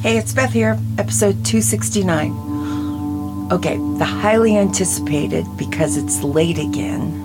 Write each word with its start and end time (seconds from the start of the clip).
Hey, 0.00 0.16
it's 0.16 0.32
Beth 0.32 0.52
here, 0.52 0.78
episode 0.96 1.44
269. 1.44 3.50
Okay, 3.50 3.78
the 3.98 4.04
highly 4.04 4.56
anticipated, 4.56 5.44
because 5.56 5.96
it's 5.96 6.22
late 6.22 6.56
again, 6.56 7.20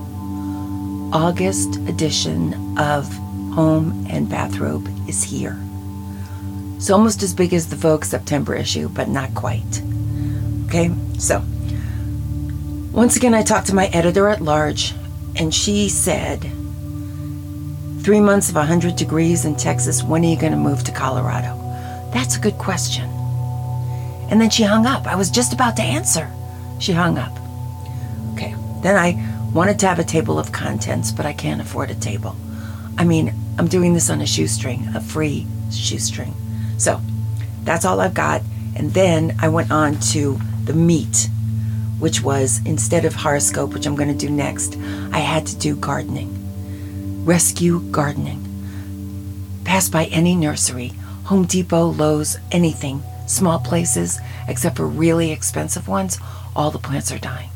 August 1.14 1.76
edition 1.88 2.76
of 2.80 3.08
Home 3.54 4.08
and 4.10 4.28
Bathrobe 4.28 4.90
is 5.08 5.22
here. 5.22 5.56
It's 6.76 6.90
almost 6.90 7.22
as 7.22 7.36
big 7.36 7.54
as 7.54 7.70
the 7.70 7.76
Vogue 7.76 8.06
September 8.06 8.56
issue, 8.56 8.90
but 8.90 9.08
not 9.08 9.36
quite. 9.36 9.84
Okay, 10.66 10.92
so 11.20 11.44
once 12.92 13.16
again, 13.16 13.36
I 13.36 13.44
talked 13.44 13.68
to 13.68 13.76
my 13.76 13.86
editor 13.90 14.30
at 14.30 14.42
large, 14.42 14.96
and 15.36 15.54
she 15.54 15.90
said, 15.90 16.42
Three 18.02 18.20
months 18.20 18.50
of 18.50 18.56
100 18.56 18.96
degrees 18.96 19.46
in 19.46 19.58
Texas, 19.58 20.02
when 20.02 20.26
are 20.26 20.28
you 20.28 20.40
going 20.40 20.54
to 20.54 20.58
move 20.58 20.84
to 20.86 20.92
Colorado? 20.92 21.63
That's 22.14 22.38
a 22.38 22.40
good 22.40 22.58
question. 22.58 23.10
And 24.30 24.40
then 24.40 24.50
she 24.50 24.64
hung 24.64 24.86
up. 24.86 25.08
I 25.08 25.16
was 25.16 25.30
just 25.30 25.54
about 25.54 25.76
to 25.78 25.84
answer. 25.84 26.30
She 26.80 26.92
hung 26.92 27.18
up. 27.18 27.38
Okay. 28.34 28.56
Then 28.82 28.96
I 28.96 29.52
wanted 29.54 29.80
to 29.80 29.88
have 29.88 30.00
a 30.00 30.04
table 30.04 30.40
of 30.40 30.52
contents, 30.52 31.12
but 31.12 31.26
I 31.26 31.34
can't 31.34 31.62
afford 31.62 31.92
a 31.92 31.96
table. 31.96 32.36
I 32.98 33.04
mean, 33.04 33.34
I'm 33.58 33.68
doing 33.68 33.94
this 33.94 34.10
on 34.10 34.22
a 34.22 34.26
shoestring, 34.26 34.88
a 34.96 35.02
free 35.02 35.46
shoestring. 35.72 36.34
So 36.78 37.02
that's 37.64 37.86
all 37.86 38.00
I've 38.00 38.14
got. 38.14 38.42
And 38.76 38.94
then 38.94 39.36
I 39.40 39.50
went 39.50 39.72
on 39.72 40.00
to 40.12 40.40
the 40.66 40.74
meat, 40.74 41.30
which 42.00 42.22
was 42.22 42.62
instead 42.66 43.06
of 43.06 43.16
horoscope, 43.16 43.74
which 43.74 43.86
I'm 43.86 43.96
going 43.96 44.16
to 44.16 44.28
do 44.28 44.30
next, 44.30 44.78
I 45.12 45.20
had 45.20 45.46
to 45.48 45.58
do 45.58 45.76
gardening. 45.76 47.26
Rescue 47.26 47.80
gardening. 47.92 48.42
Pass 49.64 49.90
by 49.90 50.06
any 50.06 50.36
nursery 50.36 50.94
Home 51.34 51.46
Depot, 51.46 51.88
Lowe's, 51.88 52.38
anything, 52.52 53.02
small 53.26 53.58
places, 53.58 54.20
except 54.48 54.78
for 54.78 54.86
really 54.86 55.32
expensive 55.32 55.88
ones, 55.88 56.20
all 56.56 56.70
the 56.70 56.78
plants 56.78 57.12
are 57.12 57.18
dying. 57.18 57.50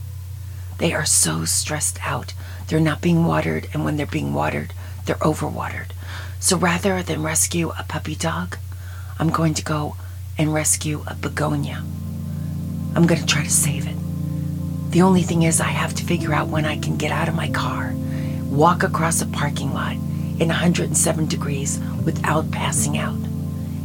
They 0.80 0.94
are 0.94 1.06
so 1.06 1.46
stressed 1.46 2.00
out. 2.04 2.34
They're 2.66 2.80
not 2.80 3.04
being 3.04 3.26
watered, 3.26 3.68
and 3.74 3.86
when 3.86 3.96
they're 3.96 4.08
being 4.08 4.34
watered, 4.34 4.74
they're 5.06 5.18
overwatered. 5.18 5.92
So 6.40 6.58
rather 6.58 7.04
than 7.04 7.22
rescue 7.22 7.70
a 7.70 7.86
puppy 7.88 8.16
dog, 8.16 8.58
I'm 9.20 9.30
going 9.30 9.54
to 9.54 9.64
go 9.64 9.96
and 10.40 10.52
rescue 10.52 11.04
a 11.06 11.14
begonia. 11.14 11.84
I'm 12.96 13.06
going 13.06 13.22
to 13.22 13.28
try 13.28 13.44
to 13.44 13.50
save 13.52 13.86
it. 13.86 13.96
The 14.90 15.04
only 15.04 15.22
thing 15.22 15.44
is, 15.44 15.62
I 15.62 15.66
have 15.66 15.94
to 15.94 16.04
figure 16.04 16.34
out 16.34 16.48
when 16.48 16.66
I 16.66 16.80
can 16.80 16.98
get 16.98 17.12
out 17.12 17.30
of 17.30 17.36
my 17.36 17.52
car, 17.52 17.94
walk 18.50 18.82
across 18.82 19.22
a 19.22 19.28
parking 19.28 19.72
lot 19.72 19.94
in 19.94 20.48
107 20.48 21.28
degrees 21.28 21.80
without 22.04 22.50
passing 22.50 22.98
out 22.98 23.27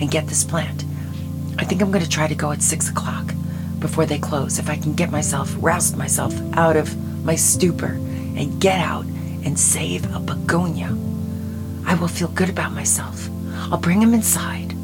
and 0.02 0.10
get 0.10 0.26
this 0.26 0.42
plant. 0.42 0.84
I 1.58 1.64
think 1.64 1.80
I'm 1.80 1.92
going 1.92 2.04
to 2.04 2.10
try 2.10 2.26
to 2.26 2.34
go 2.34 2.50
at 2.50 2.60
6 2.60 2.90
o'clock 2.90 3.32
before 3.78 4.04
they 4.04 4.18
close. 4.18 4.58
If 4.58 4.68
I 4.68 4.76
can 4.76 4.94
get 4.94 5.12
myself, 5.12 5.54
roust 5.58 5.96
myself 5.96 6.34
out 6.54 6.76
of 6.76 6.96
my 7.24 7.36
stupor 7.36 7.92
and 8.36 8.60
get 8.60 8.80
out 8.80 9.04
and 9.44 9.58
save 9.58 10.12
a 10.14 10.18
begonia, 10.18 10.88
I 11.86 11.94
will 11.94 12.08
feel 12.08 12.28
good 12.28 12.50
about 12.50 12.72
myself. 12.72 13.28
I'll 13.70 13.78
bring 13.78 14.02
him 14.02 14.12
inside. 14.12 14.74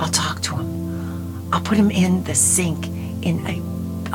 I'll 0.00 0.10
talk 0.10 0.40
to 0.42 0.56
him. 0.56 1.52
I'll 1.52 1.60
put 1.60 1.76
him 1.76 1.90
in 1.90 2.24
the 2.24 2.34
sink 2.34 2.86
in 3.22 3.46
a 3.46 3.62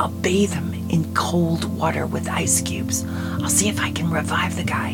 I'll 0.00 0.08
bathe 0.08 0.52
him 0.52 0.72
in 0.90 1.14
cold 1.14 1.64
water 1.78 2.06
with 2.06 2.28
ice 2.28 2.60
cubes. 2.62 3.04
I'll 3.40 3.48
see 3.48 3.68
if 3.68 3.78
I 3.78 3.92
can 3.92 4.10
revive 4.10 4.56
the 4.56 4.64
guy. 4.64 4.90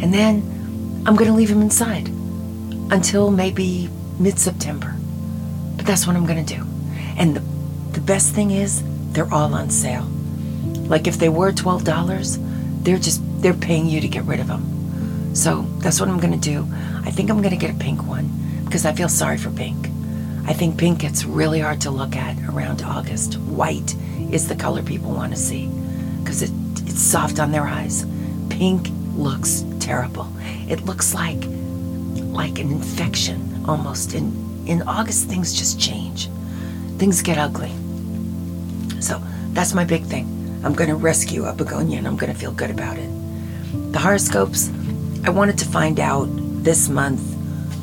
And 0.00 0.14
then 0.14 1.02
I'm 1.06 1.16
going 1.16 1.30
to 1.30 1.36
leave 1.36 1.50
him 1.50 1.62
inside 1.62 2.08
until 2.92 3.30
maybe 3.30 3.88
mid 4.18 4.38
September. 4.38 4.94
But 5.76 5.86
that's 5.86 6.06
what 6.06 6.16
I'm 6.16 6.26
going 6.26 6.44
to 6.44 6.54
do. 6.54 6.64
And 7.16 7.36
the, 7.36 7.40
the 7.92 8.00
best 8.00 8.34
thing 8.34 8.50
is, 8.50 8.82
they're 9.12 9.32
all 9.32 9.54
on 9.54 9.70
sale. 9.70 10.06
Like 10.88 11.06
if 11.06 11.18
they 11.18 11.28
were 11.28 11.52
$12, 11.52 12.84
they're 12.84 12.98
just, 12.98 13.20
they're 13.42 13.54
paying 13.54 13.86
you 13.86 14.00
to 14.00 14.08
get 14.08 14.24
rid 14.24 14.40
of 14.40 14.46
them. 14.46 15.34
So 15.34 15.62
that's 15.78 16.00
what 16.00 16.08
I'm 16.08 16.20
going 16.20 16.38
to 16.38 16.38
do. 16.38 16.66
I 17.04 17.10
think 17.10 17.30
I'm 17.30 17.42
going 17.42 17.58
to 17.58 17.60
get 17.60 17.74
a 17.74 17.78
pink 17.78 18.06
one 18.06 18.30
because 18.64 18.86
I 18.86 18.92
feel 18.92 19.08
sorry 19.08 19.38
for 19.38 19.50
pink. 19.50 19.88
I 20.46 20.52
think 20.52 20.78
pink 20.78 21.00
gets 21.00 21.24
really 21.24 21.60
hard 21.60 21.80
to 21.82 21.90
look 21.90 22.14
at 22.14 22.38
around 22.48 22.82
August. 22.82 23.34
White 23.38 23.94
is 24.30 24.48
the 24.48 24.54
color 24.54 24.82
people 24.82 25.10
want 25.10 25.32
to 25.32 25.38
see 25.38 25.68
because 26.20 26.42
it, 26.42 26.50
it's 26.86 27.00
soft 27.00 27.40
on 27.40 27.52
their 27.52 27.64
eyes. 27.64 28.06
Pink 28.48 28.88
looks 29.14 29.64
terrible. 29.80 30.28
It 30.68 30.84
looks 30.84 31.14
like 31.14 31.44
like 32.32 32.58
an 32.58 32.70
infection 32.70 33.55
almost. 33.68 34.14
In, 34.14 34.64
in 34.66 34.82
August, 34.82 35.28
things 35.28 35.52
just 35.52 35.80
change, 35.80 36.28
things 36.98 37.22
get 37.22 37.38
ugly. 37.38 37.72
So 39.00 39.20
that's 39.52 39.74
my 39.74 39.84
big 39.84 40.04
thing. 40.04 40.26
I'm 40.64 40.74
going 40.74 40.90
to 40.90 40.96
rescue 40.96 41.44
a 41.44 41.52
begonia 41.52 41.98
and 41.98 42.06
I'm 42.08 42.16
going 42.16 42.32
to 42.32 42.38
feel 42.38 42.52
good 42.52 42.70
about 42.70 42.98
it. 42.98 43.08
The 43.92 43.98
horoscopes, 43.98 44.70
I 45.24 45.30
wanted 45.30 45.58
to 45.58 45.64
find 45.64 46.00
out 46.00 46.26
this 46.64 46.88
month 46.88 47.20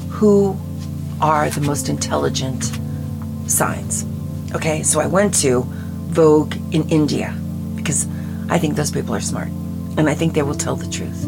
who 0.09 0.57
are 1.21 1.49
the 1.49 1.61
most 1.61 1.89
intelligent 1.89 2.71
signs. 3.47 4.05
Okay, 4.53 4.83
so 4.83 4.99
I 4.99 5.07
went 5.07 5.33
to 5.35 5.63
Vogue 6.09 6.55
in 6.71 6.87
India 6.89 7.35
because 7.75 8.07
I 8.49 8.59
think 8.59 8.75
those 8.75 8.91
people 8.91 9.15
are 9.15 9.21
smart 9.21 9.47
and 9.97 10.09
I 10.09 10.13
think 10.13 10.33
they 10.33 10.43
will 10.43 10.55
tell 10.55 10.75
the 10.75 10.89
truth. 10.89 11.25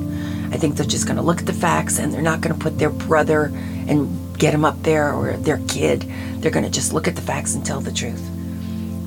I 0.51 0.57
think 0.57 0.75
they're 0.75 0.85
just 0.85 1.05
going 1.05 1.17
to 1.17 1.23
look 1.23 1.39
at 1.39 1.45
the 1.45 1.53
facts 1.53 1.99
and 1.99 2.13
they're 2.13 2.21
not 2.21 2.41
going 2.41 2.53
to 2.55 2.61
put 2.61 2.77
their 2.77 2.89
brother 2.89 3.45
and 3.87 4.24
get 4.37 4.51
them 4.51 4.65
up 4.65 4.81
there 4.83 5.13
or 5.13 5.33
their 5.37 5.61
kid. 5.67 6.01
They're 6.37 6.51
going 6.51 6.65
to 6.65 6.71
just 6.71 6.93
look 6.93 7.07
at 7.07 7.15
the 7.15 7.21
facts 7.21 7.55
and 7.55 7.65
tell 7.65 7.81
the 7.81 7.91
truth. 7.91 8.23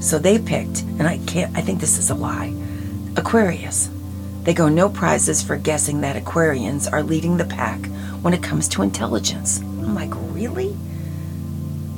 So 0.00 0.18
they 0.18 0.38
picked, 0.38 0.82
and 0.82 1.02
I 1.02 1.18
can't, 1.26 1.56
I 1.56 1.60
think 1.60 1.80
this 1.80 1.98
is 1.98 2.10
a 2.10 2.14
lie 2.14 2.54
Aquarius. 3.16 3.90
They 4.44 4.54
go 4.54 4.68
no 4.68 4.88
prizes 4.88 5.42
for 5.42 5.56
guessing 5.56 6.00
that 6.02 6.22
Aquarians 6.22 6.90
are 6.90 7.02
leading 7.02 7.36
the 7.36 7.44
pack 7.44 7.84
when 8.22 8.32
it 8.32 8.42
comes 8.42 8.68
to 8.68 8.82
intelligence. 8.82 9.60
I'm 9.60 9.94
like, 9.94 10.12
really? 10.32 10.76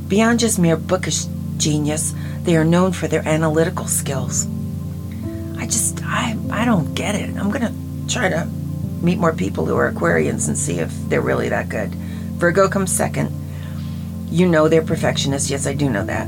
Beyond 0.09 0.41
just 0.41 0.59
mere 0.59 0.77
bookish 0.77 1.27
genius, 1.59 2.15
they 2.43 2.57
are 2.57 2.65
known 2.65 2.93
for 2.93 3.07
their 3.07 3.27
analytical 3.29 3.87
skills. 3.87 4.47
I 5.59 5.67
just, 5.67 6.03
I, 6.03 6.37
I 6.51 6.65
don't 6.65 6.95
get 6.95 7.15
it. 7.15 7.37
I'm 7.37 7.51
going 7.51 7.63
to 7.63 8.13
try 8.13 8.31
to 8.31 8.47
meet 9.03 9.19
more 9.19 9.35
people 9.35 9.67
who 9.67 9.77
are 9.77 9.93
Aquarians 9.93 10.49
and 10.49 10.57
see 10.57 10.79
if 10.79 10.91
they're 11.09 11.21
really 11.21 11.51
that 11.51 11.69
good. 11.69 11.93
Virgo 12.41 12.71
comes 12.71 12.91
second. 12.91 13.31
You 14.31 14.49
know 14.49 14.67
they're 14.67 14.81
perfectionists. 14.81 15.51
Yes, 15.51 15.67
I 15.67 15.75
do 15.75 15.91
know 15.91 16.07
that. 16.07 16.27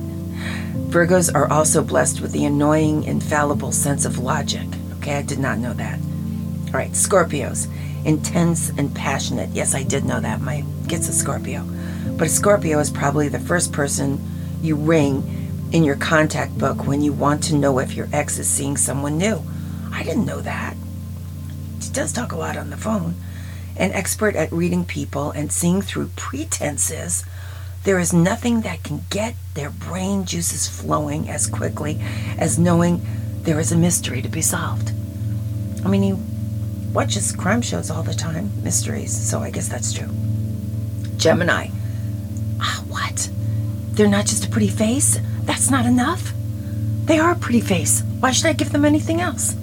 Virgos 0.90 1.34
are 1.34 1.50
also 1.50 1.82
blessed 1.82 2.20
with 2.20 2.32
the 2.32 2.44
annoying, 2.44 3.04
infallible 3.04 3.72
sense 3.72 4.04
of 4.04 4.18
logic. 4.18 4.68
Okay, 4.98 5.16
I 5.16 5.22
did 5.22 5.38
not 5.38 5.58
know 5.58 5.72
that. 5.72 5.98
All 6.66 6.74
right, 6.74 6.90
Scorpios. 6.90 7.66
Intense 8.04 8.68
and 8.76 8.94
passionate. 8.94 9.48
Yes, 9.54 9.74
I 9.74 9.84
did 9.84 10.04
know 10.04 10.20
that. 10.20 10.42
My 10.42 10.64
gets 10.86 11.08
a 11.08 11.14
Scorpio. 11.14 11.66
But 12.18 12.26
a 12.26 12.30
Scorpio 12.30 12.78
is 12.78 12.90
probably 12.90 13.28
the 13.28 13.40
first 13.40 13.72
person 13.72 14.20
you 14.60 14.76
ring 14.76 15.24
in 15.72 15.82
your 15.82 15.96
contact 15.96 16.58
book 16.58 16.86
when 16.86 17.00
you 17.00 17.14
want 17.14 17.42
to 17.44 17.54
know 17.54 17.78
if 17.78 17.94
your 17.94 18.10
ex 18.12 18.38
is 18.38 18.50
seeing 18.50 18.76
someone 18.76 19.16
new. 19.16 19.42
I 19.90 20.02
didn't 20.02 20.26
know 20.26 20.42
that. 20.42 20.76
She 21.80 21.90
does 21.90 22.12
talk 22.12 22.32
a 22.32 22.36
lot 22.36 22.58
on 22.58 22.68
the 22.68 22.76
phone 22.76 23.14
an 23.76 23.92
expert 23.92 24.36
at 24.36 24.52
reading 24.52 24.84
people 24.84 25.30
and 25.30 25.52
seeing 25.52 25.82
through 25.82 26.10
pretenses, 26.16 27.24
there 27.84 27.98
is 27.98 28.12
nothing 28.12 28.60
that 28.60 28.84
can 28.84 29.02
get 29.10 29.34
their 29.54 29.70
brain 29.70 30.24
juices 30.24 30.68
flowing 30.68 31.28
as 31.28 31.46
quickly 31.46 32.00
as 32.38 32.58
knowing 32.58 33.04
there 33.42 33.58
is 33.58 33.72
a 33.72 33.76
mystery 33.76 34.22
to 34.22 34.28
be 34.28 34.42
solved. 34.42 34.92
I 35.84 35.88
mean, 35.88 36.02
he 36.02 36.12
watches 36.92 37.32
crime 37.32 37.62
shows 37.62 37.90
all 37.90 38.02
the 38.02 38.14
time, 38.14 38.50
mysteries, 38.62 39.16
so 39.16 39.40
I 39.40 39.50
guess 39.50 39.68
that's 39.68 39.92
true. 39.92 40.08
Gemini. 41.16 41.68
Ah, 42.60 42.84
what? 42.88 43.30
They're 43.92 44.08
not 44.08 44.26
just 44.26 44.44
a 44.44 44.50
pretty 44.50 44.68
face? 44.68 45.18
That's 45.42 45.70
not 45.70 45.86
enough? 45.86 46.32
They 47.04 47.18
are 47.18 47.32
a 47.32 47.36
pretty 47.36 47.60
face. 47.60 48.02
Why 48.20 48.30
should 48.30 48.46
I 48.46 48.52
give 48.52 48.70
them 48.70 48.84
anything 48.84 49.20
else? 49.20 49.56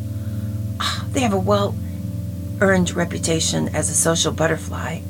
Ah, 0.82 1.06
they 1.12 1.22
have 1.22 1.34
a 1.34 1.40
well 1.40 1.74
earned 2.62 2.94
reputation 2.96 3.74
as 3.76 3.90
a 3.90 3.94
social 3.94 4.32
butterfly, 4.32 5.02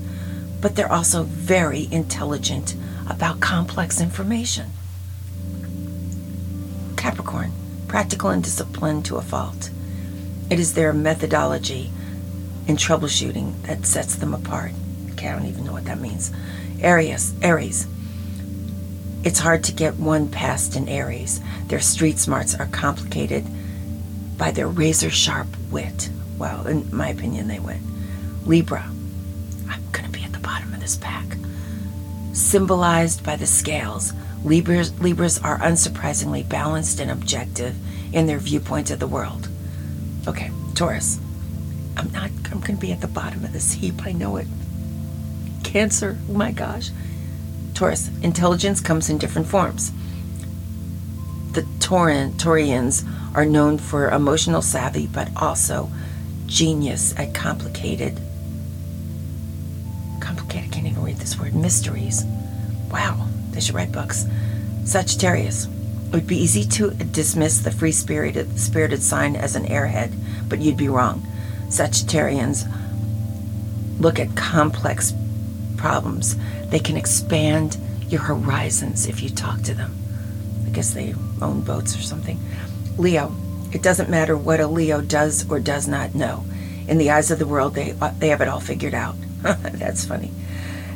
but 0.61 0.75
they're 0.75 0.91
also 0.91 1.23
very 1.23 1.87
intelligent 1.91 2.75
about 3.09 3.39
complex 3.39 3.99
information. 3.99 4.69
Capricorn, 6.95 7.51
practical 7.87 8.29
and 8.29 8.43
disciplined 8.43 9.05
to 9.05 9.17
a 9.17 9.21
fault. 9.21 9.71
It 10.49 10.59
is 10.59 10.73
their 10.73 10.93
methodology 10.93 11.91
in 12.67 12.77
troubleshooting 12.77 13.61
that 13.63 13.85
sets 13.85 14.15
them 14.15 14.33
apart. 14.33 14.71
Okay, 15.11 15.27
I 15.27 15.33
don't 15.33 15.47
even 15.47 15.65
know 15.65 15.73
what 15.73 15.85
that 15.85 15.99
means. 15.99 16.31
Aries, 16.81 17.33
Aries. 17.41 17.87
It's 19.23 19.39
hard 19.39 19.63
to 19.65 19.73
get 19.73 19.95
one 19.95 20.29
past 20.29 20.75
in 20.75 20.87
Aries. 20.87 21.41
Their 21.67 21.81
street 21.81 22.19
smarts 22.19 22.55
are 22.55 22.67
complicated 22.67 23.45
by 24.37 24.51
their 24.51 24.67
razor 24.67 25.09
sharp 25.09 25.47
wit. 25.71 26.09
Well, 26.39 26.65
in 26.65 26.87
my 26.95 27.09
opinion, 27.09 27.49
they 27.49 27.59
went 27.59 27.81
Libra. 28.47 28.89
I'm 29.69 29.83
going 29.91 30.05
to 30.05 30.11
be 30.11 30.23
at 30.23 30.31
the 30.31 30.39
bottom 30.39 30.73
of 30.73 30.79
this 30.79 30.95
pack. 30.95 31.25
Symbolized 32.33 33.23
by 33.23 33.35
the 33.35 33.45
scales, 33.45 34.13
Libras, 34.43 34.97
Libras 35.01 35.37
are 35.39 35.59
unsurprisingly 35.59 36.47
balanced 36.47 37.01
and 37.01 37.11
objective 37.11 37.75
in 38.13 38.25
their 38.25 38.39
viewpoint 38.39 38.89
of 38.89 38.99
the 38.99 39.07
world. 39.07 39.49
Okay, 40.27 40.49
Taurus. 40.73 41.19
I'm 41.97 42.09
not, 42.13 42.31
I'm 42.45 42.61
going 42.61 42.75
to 42.75 42.81
be 42.81 42.93
at 42.93 43.01
the 43.01 43.07
bottom 43.07 43.43
of 43.43 43.51
this 43.51 43.73
heap. 43.73 44.05
I 44.05 44.13
know 44.13 44.37
it. 44.37 44.47
Cancer, 45.65 46.17
oh 46.29 46.33
my 46.33 46.53
gosh. 46.53 46.91
Taurus, 47.73 48.09
intelligence 48.21 48.79
comes 48.79 49.09
in 49.09 49.17
different 49.17 49.47
forms. 49.47 49.91
The 51.51 51.63
Tauran, 51.79 52.31
Taurians 52.33 53.03
are 53.35 53.45
known 53.45 53.77
for 53.77 54.09
emotional 54.09 54.61
savvy, 54.61 55.07
but 55.07 55.29
also 55.35 55.89
genius 56.49 57.17
at 57.17 57.33
complicated, 57.33 58.19
complicated, 60.19 60.69
I 60.69 60.73
can't 60.73 60.87
even 60.87 61.03
read 61.03 61.17
this 61.17 61.39
word, 61.39 61.55
mysteries. 61.55 62.25
Wow, 62.91 63.27
they 63.51 63.61
should 63.61 63.75
write 63.75 63.91
books. 63.91 64.25
Sagittarius. 64.83 65.67
It 66.07 66.13
would 66.13 66.27
be 66.27 66.37
easy 66.37 66.63
to 66.63 66.89
dismiss 66.89 67.59
the 67.59 67.69
free 67.69 67.91
spirited, 67.91 68.59
spirited 68.59 69.03
sign 69.03 69.35
as 69.35 69.55
an 69.55 69.65
airhead, 69.65 70.11
but 70.49 70.59
you'd 70.59 70.75
be 70.75 70.89
wrong. 70.89 71.25
Sagittarians 71.67 72.67
look 73.99 74.19
at 74.19 74.35
complex 74.35 75.13
problems. 75.77 76.35
They 76.69 76.79
can 76.79 76.97
expand 76.97 77.77
your 78.07 78.21
horizons 78.21 79.05
if 79.05 79.21
you 79.21 79.29
talk 79.29 79.61
to 79.63 79.75
them. 79.75 79.95
I 80.65 80.71
guess 80.71 80.93
they 80.95 81.13
own 81.43 81.61
boats 81.61 81.95
or 81.95 82.01
something. 82.01 82.39
Leo, 82.97 83.35
it 83.71 83.83
doesn't 83.83 84.09
matter 84.09 84.35
what 84.35 84.59
a 84.59 84.67
Leo 84.67 85.01
does 85.01 85.49
or 85.49 85.59
does 85.59 85.87
not 85.87 86.15
know. 86.15 86.43
In 86.87 86.97
the 86.97 87.11
eyes 87.11 87.29
of 87.29 87.39
the 87.39 87.45
world, 87.45 87.75
they, 87.75 87.95
uh, 88.01 88.11
they 88.17 88.29
have 88.29 88.41
it 88.41 88.47
all 88.47 88.59
figured 88.59 88.93
out. 88.93 89.15
That's 89.41 90.05
funny. 90.05 90.31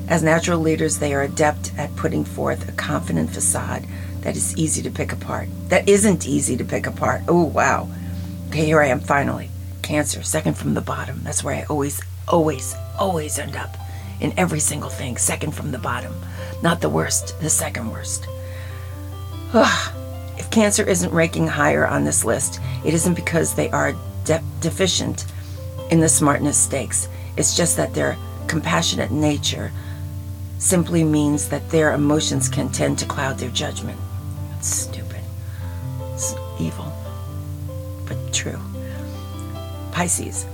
As 0.07 0.23
natural 0.23 0.59
leaders, 0.59 0.97
they 0.97 1.13
are 1.13 1.21
adept 1.21 1.71
at 1.77 1.95
putting 1.95 2.25
forth 2.25 2.67
a 2.67 2.71
confident 2.73 3.29
facade 3.29 3.85
that 4.21 4.35
is 4.35 4.57
easy 4.57 4.81
to 4.81 4.89
pick 4.89 5.11
apart. 5.11 5.47
That 5.69 5.87
isn't 5.87 6.27
easy 6.27 6.57
to 6.57 6.65
pick 6.65 6.87
apart. 6.87 7.21
Oh, 7.27 7.43
wow. 7.43 7.89
Okay, 8.49 8.65
here 8.65 8.81
I 8.81 8.87
am 8.87 8.99
finally. 8.99 9.49
Cancer, 9.81 10.23
second 10.23 10.57
from 10.57 10.73
the 10.73 10.81
bottom. 10.81 11.21
That's 11.23 11.43
where 11.43 11.55
I 11.55 11.63
always, 11.69 12.01
always, 12.27 12.75
always 12.97 13.37
end 13.37 13.55
up 13.55 13.75
in 14.19 14.33
every 14.37 14.59
single 14.59 14.89
thing, 14.89 15.17
second 15.17 15.53
from 15.53 15.71
the 15.71 15.79
bottom. 15.79 16.13
Not 16.61 16.81
the 16.81 16.89
worst, 16.89 17.39
the 17.39 17.49
second 17.49 17.91
worst. 17.91 18.27
Ugh. 19.53 20.02
Cancer 20.53 20.83
isn't 20.83 21.11
ranking 21.11 21.47
higher 21.47 21.87
on 21.87 22.03
this 22.03 22.23
list, 22.23 22.61
it 22.85 22.93
isn't 22.93 23.15
because 23.15 23.55
they 23.55 23.71
are 23.71 23.95
de- 24.23 24.43
deficient 24.59 25.25
in 25.89 25.99
the 25.99 26.07
smartness 26.07 26.59
stakes. 26.59 27.09
It's 27.37 27.57
just 27.57 27.75
that 27.77 27.95
their 27.95 28.15
compassionate 28.45 29.09
nature 29.09 29.71
simply 30.59 31.03
means 31.03 31.49
that 31.49 31.71
their 31.71 31.93
emotions 31.93 32.49
can 32.49 32.69
tend 32.69 32.99
to 32.99 33.05
cloud 33.07 33.39
their 33.39 33.49
judgment. 33.49 33.99
It's 34.55 34.67
stupid. 34.67 35.21
It's 36.13 36.35
evil, 36.59 36.93
but 38.05 38.31
true. 38.31 38.59
Pisces. 39.91 40.45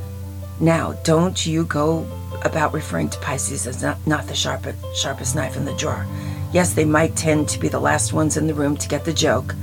Now, 0.62 0.94
don't 1.04 1.46
you 1.46 1.66
go 1.66 2.07
about 2.46 2.74
referring 2.74 3.10
to 3.10 3.19
Pisces 3.19 3.68
as 3.68 3.84
not, 3.84 3.98
not 4.07 4.28
the 4.28 4.34
sharpest, 4.34 4.78
sharpest 4.96 5.36
knife 5.36 5.57
in 5.57 5.66
the 5.66 5.74
drawer. 5.74 6.07
Yes, 6.54 6.74
they 6.74 6.86
might 6.86 7.18
tend 7.18 7.50
to 7.50 7.60
be 7.60 7.68
the 7.68 7.81
last 7.81 8.13
ones 8.13 8.38
in 8.38 8.48
the 8.48 8.54
room 8.54 8.78
to 8.78 8.88
get 8.88 9.04
the 9.04 9.13
joke, 9.13 9.54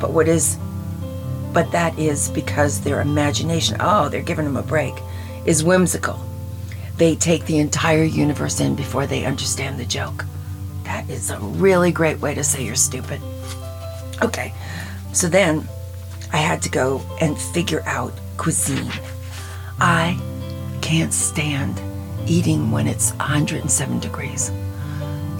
but 0.00 0.12
what 0.12 0.28
is 0.28 0.58
but 1.52 1.70
that 1.70 1.96
is 1.96 2.30
because 2.30 2.80
their 2.80 3.00
imagination, 3.00 3.76
oh, 3.78 4.08
they're 4.08 4.22
giving 4.22 4.44
them 4.44 4.56
a 4.56 4.62
break, 4.62 4.94
is 5.46 5.62
whimsical. 5.62 6.18
They 6.96 7.14
take 7.14 7.46
the 7.46 7.58
entire 7.58 8.02
universe 8.02 8.60
in 8.60 8.74
before 8.74 9.06
they 9.06 9.24
understand 9.24 9.78
the 9.78 9.84
joke. 9.84 10.24
That 10.82 11.08
is 11.08 11.30
a 11.30 11.38
really 11.38 11.92
great 11.92 12.20
way 12.20 12.34
to 12.34 12.42
say 12.42 12.64
you're 12.64 12.74
stupid. 12.74 13.20
Okay, 14.20 14.52
so 15.12 15.28
then 15.28 15.68
I 16.32 16.38
had 16.38 16.60
to 16.62 16.68
go 16.68 17.00
and 17.20 17.38
figure 17.38 17.82
out 17.86 18.12
cuisine. 18.36 18.90
I 19.78 20.18
can't 20.82 21.12
stand 21.12 21.80
eating 22.28 22.70
when 22.72 22.88
it's 22.88 23.12
107 23.12 24.00
degrees. 24.00 24.50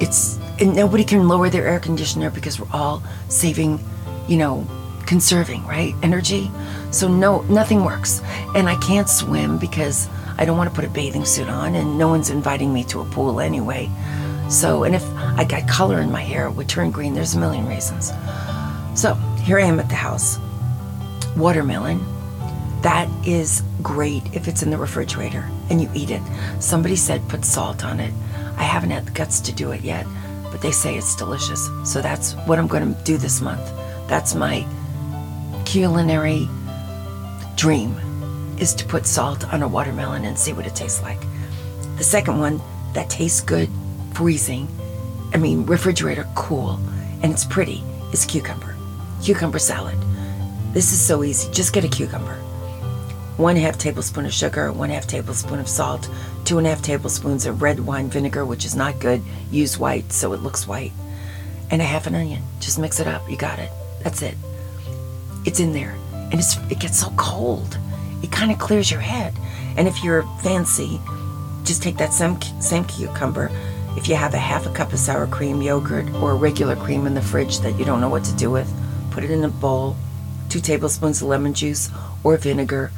It's 0.01 0.39
and 0.61 0.77
nobody 0.77 1.03
can 1.03 1.27
lower 1.27 1.51
their 1.51 1.67
air 1.67 1.81
conditioner 1.81 2.31
because 2.31 2.61
we're 2.61 2.73
all 2.73 3.03
saving, 3.29 3.81
you 4.29 4.37
know, 4.37 4.67
conserving, 5.06 5.65
right? 5.67 5.94
Energy. 6.03 6.50
So 6.91 7.09
no 7.09 7.43
nothing 7.43 7.85
works. 7.85 8.23
And 8.55 8.69
I 8.69 8.76
can't 8.76 9.09
swim 9.09 9.59
because 9.59 10.09
I 10.38 10.44
don't 10.44 10.56
want 10.56 10.71
to 10.71 10.75
put 10.75 10.85
a 10.85 10.91
bathing 10.91 11.25
suit 11.25 11.49
on 11.49 11.75
and 11.75 11.99
no 11.99 12.09
one's 12.09 12.31
inviting 12.31 12.73
me 12.73 12.85
to 12.85 13.00
a 13.00 13.05
pool 13.05 13.41
anyway. 13.41 13.91
So 14.49 14.85
and 14.85 14.94
if 14.94 15.05
I 15.17 15.44
got 15.44 15.69
color 15.69 16.00
in 16.00 16.11
my 16.11 16.21
hair, 16.21 16.47
it 16.47 16.53
would 16.53 16.69
turn 16.69 16.91
green. 16.91 17.15
There's 17.15 17.35
a 17.35 17.38
million 17.38 17.67
reasons. 17.67 18.12
So 18.94 19.15
here 19.43 19.59
I 19.59 19.65
am 19.65 19.81
at 19.81 19.88
the 19.88 19.94
house. 19.94 20.38
Watermelon. 21.37 22.00
That 22.82 23.09
is 23.27 23.62
great 23.82 24.23
if 24.35 24.47
it's 24.47 24.62
in 24.62 24.70
the 24.70 24.77
refrigerator 24.77 25.49
and 25.70 25.81
you 25.81 25.91
eat 25.94 26.11
it. 26.11 26.23
Somebody 26.61 26.97
said 26.97 27.27
put 27.29 27.44
salt 27.44 27.85
on 27.85 27.99
it. 27.99 28.12
I 28.56 28.62
haven't 28.62 28.91
had 28.91 29.06
the 29.06 29.11
guts 29.12 29.41
to 29.41 29.53
do 29.53 29.73
it 29.73 29.81
yet, 29.81 30.06
but 30.50 30.61
they 30.61 30.70
say 30.70 30.97
it's 30.97 31.17
delicious. 31.17 31.69
So 31.85 32.03
that's 32.03 32.35
what 32.47 32.59
I'm 32.59 32.67
going 32.67 32.94
to 32.94 33.03
do 33.03 33.17
this 33.17 33.41
month. 33.41 33.73
That's 34.09 34.35
my 34.35 34.67
culinary 35.65 36.49
dream 37.56 37.97
is 38.59 38.75
to 38.75 38.85
put 38.85 39.06
salt 39.06 39.53
on 39.53 39.62
a 39.62 39.69
watermelon 39.69 40.25
and 40.25 40.39
see 40.39 40.53
what 40.53 40.67
it 40.67 40.75
tastes 40.75 41.03
like. 41.03 41.21
The 41.97 42.05
second 42.05 42.39
one 42.39 42.61
that 42.93 43.11
tastes 43.11 43.41
good, 43.41 43.69
freezing, 44.12 44.69
I 45.33 45.39
mean 45.39 45.67
refrigerator 45.67 46.27
cool, 46.35 46.79
and 47.23 47.33
it's 47.33 47.45
pretty, 47.45 47.83
is 48.12 48.25
cucumber. 48.25 48.77
Cucumber 49.23 49.59
salad. 49.59 49.97
This 50.73 50.93
is 50.93 51.01
so 51.01 51.25
easy. 51.25 51.51
Just 51.53 51.73
get 51.73 51.85
a 51.85 51.89
cucumber. 51.89 52.35
One 53.37 53.56
half 53.56 53.79
tablespoon 53.79 54.27
of 54.27 54.33
sugar, 54.33 54.71
one 54.71 54.91
half 54.91 55.06
tablespoon 55.06 55.59
of 55.59 55.69
salt, 55.69 56.09
two 56.45 56.59
and 56.59 56.67
a 56.67 56.71
half 56.71 56.83
tablespoons 56.83 57.47
of 57.47 57.62
red 57.62 57.81
wine 57.81 58.09
vinegar, 58.09 58.45
which 58.45 58.65
is 58.65 58.77
not 58.77 59.01
good. 59.01 59.23
Use 59.51 59.79
white 59.79 60.12
so 60.12 60.33
it 60.33 60.43
looks 60.43 60.69
white. 60.69 60.93
And 61.71 61.83
a 61.83 61.85
half 61.85 62.06
an 62.06 62.15
onion. 62.15 62.43
Just 62.61 62.79
mix 62.79 63.01
it 63.01 63.09
up. 63.09 63.29
You 63.29 63.37
got 63.37 63.59
it. 63.59 63.71
That's 64.05 64.23
it. 64.23 64.37
It's 65.45 65.59
in 65.59 65.73
there. 65.73 65.97
And 66.12 66.35
it's 66.35 66.56
it 66.71 66.79
gets 66.79 67.01
so 67.01 67.12
cold. 67.17 67.79
It 68.23 68.31
kind 68.31 68.53
of 68.53 68.59
clears 68.59 68.91
your 68.91 69.01
head. 69.01 69.35
And 69.77 69.89
if 69.89 70.05
you're 70.05 70.23
fancy, 70.41 71.01
just 71.65 71.83
take 71.83 71.97
that 71.97 72.12
same 72.12 72.41
same 72.61 72.85
cucumber. 72.85 73.51
If 73.97 74.09
you 74.09 74.15
have 74.17 74.35
a 74.35 74.39
half 74.39 74.67
a 74.67 74.73
cup 74.73 74.93
of 74.93 74.99
sour 74.99 75.27
cream 75.27 75.62
yogurt 75.62 76.09
or 76.15 76.37
regular 76.37 76.77
cream 76.77 77.06
in 77.06 77.15
the 77.15 77.23
fridge 77.23 77.61
that 77.61 77.79
you 77.79 77.85
don't 77.85 78.01
know 78.01 78.09
what 78.09 78.25
to 78.25 78.37
do 78.37 78.51
with, 78.51 78.73
put 79.11 79.25
it 79.25 79.31
in 79.31 79.44
a 79.44 79.49
bowl. 79.49 79.96
Two 80.49 80.61
tablespoons 80.61 81.23
of 81.23 81.29
lemon 81.29 81.55
juice 81.55 81.91
or 82.23 82.37
vinegar 82.37 82.93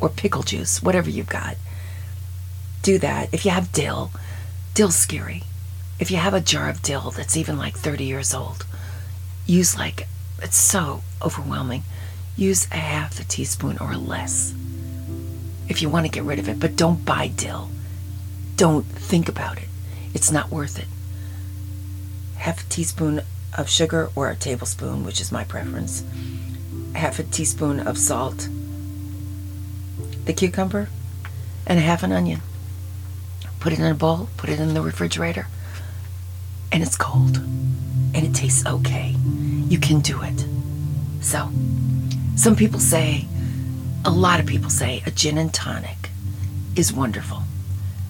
or 0.00 0.08
pickle 0.08 0.42
juice, 0.42 0.82
whatever 0.82 1.10
you've 1.10 1.28
got. 1.28 1.56
Do 2.82 2.98
that. 2.98 3.32
If 3.32 3.44
you 3.44 3.50
have 3.50 3.72
dill, 3.72 4.10
dill's 4.74 4.96
scary. 4.96 5.44
If 6.00 6.10
you 6.10 6.16
have 6.16 6.34
a 6.34 6.40
jar 6.40 6.68
of 6.68 6.82
dill 6.82 7.12
that's 7.12 7.36
even 7.36 7.56
like 7.56 7.76
30 7.76 8.04
years 8.04 8.34
old, 8.34 8.66
use 9.46 9.76
like, 9.76 10.08
it's 10.42 10.56
so 10.56 11.02
overwhelming. 11.20 11.82
Use 12.36 12.66
a 12.70 12.76
half 12.76 13.20
a 13.20 13.24
teaspoon 13.24 13.78
or 13.78 13.94
less 13.94 14.54
if 15.68 15.80
you 15.80 15.88
want 15.88 16.04
to 16.06 16.12
get 16.12 16.24
rid 16.24 16.38
of 16.38 16.48
it, 16.48 16.58
but 16.58 16.76
don't 16.76 17.04
buy 17.04 17.28
dill. 17.28 17.70
Don't 18.56 18.84
think 18.84 19.28
about 19.28 19.58
it. 19.58 19.68
It's 20.12 20.30
not 20.30 20.50
worth 20.50 20.78
it. 20.78 20.88
Half 22.36 22.66
a 22.66 22.68
teaspoon 22.68 23.22
of 23.56 23.68
sugar 23.68 24.10
or 24.14 24.28
a 24.28 24.36
tablespoon, 24.36 25.04
which 25.04 25.20
is 25.20 25.32
my 25.32 25.44
preference. 25.44 26.04
Half 26.94 27.18
a 27.18 27.22
teaspoon 27.22 27.80
of 27.80 27.96
salt 27.96 28.48
the 30.24 30.32
cucumber, 30.32 30.88
and 31.66 31.78
a 31.78 31.82
half 31.82 32.02
an 32.02 32.12
onion. 32.12 32.40
Put 33.60 33.72
it 33.72 33.78
in 33.78 33.86
a 33.86 33.94
bowl, 33.94 34.28
put 34.36 34.50
it 34.50 34.60
in 34.60 34.74
the 34.74 34.82
refrigerator, 34.82 35.46
and 36.70 36.82
it's 36.82 36.96
cold. 36.96 37.40
And 38.14 38.26
it 38.26 38.34
tastes 38.34 38.66
okay. 38.66 39.14
You 39.68 39.78
can 39.78 40.00
do 40.00 40.22
it. 40.22 40.46
So, 41.20 41.50
some 42.36 42.56
people 42.56 42.80
say, 42.80 43.26
a 44.04 44.10
lot 44.10 44.40
of 44.40 44.46
people 44.46 44.70
say, 44.70 45.02
a 45.06 45.10
gin 45.10 45.38
and 45.38 45.52
tonic 45.52 46.10
is 46.76 46.92
wonderful. 46.92 47.42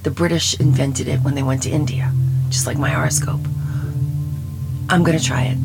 The 0.02 0.10
British 0.10 0.58
invented 0.58 1.08
it 1.08 1.20
when 1.20 1.34
they 1.34 1.42
went 1.42 1.62
to 1.64 1.70
India, 1.70 2.12
just 2.48 2.66
like 2.66 2.78
my 2.78 2.90
horoscope. 2.90 3.40
I'm 4.88 5.04
going 5.04 5.18
to 5.18 5.24
try 5.24 5.44
it. 5.44 5.58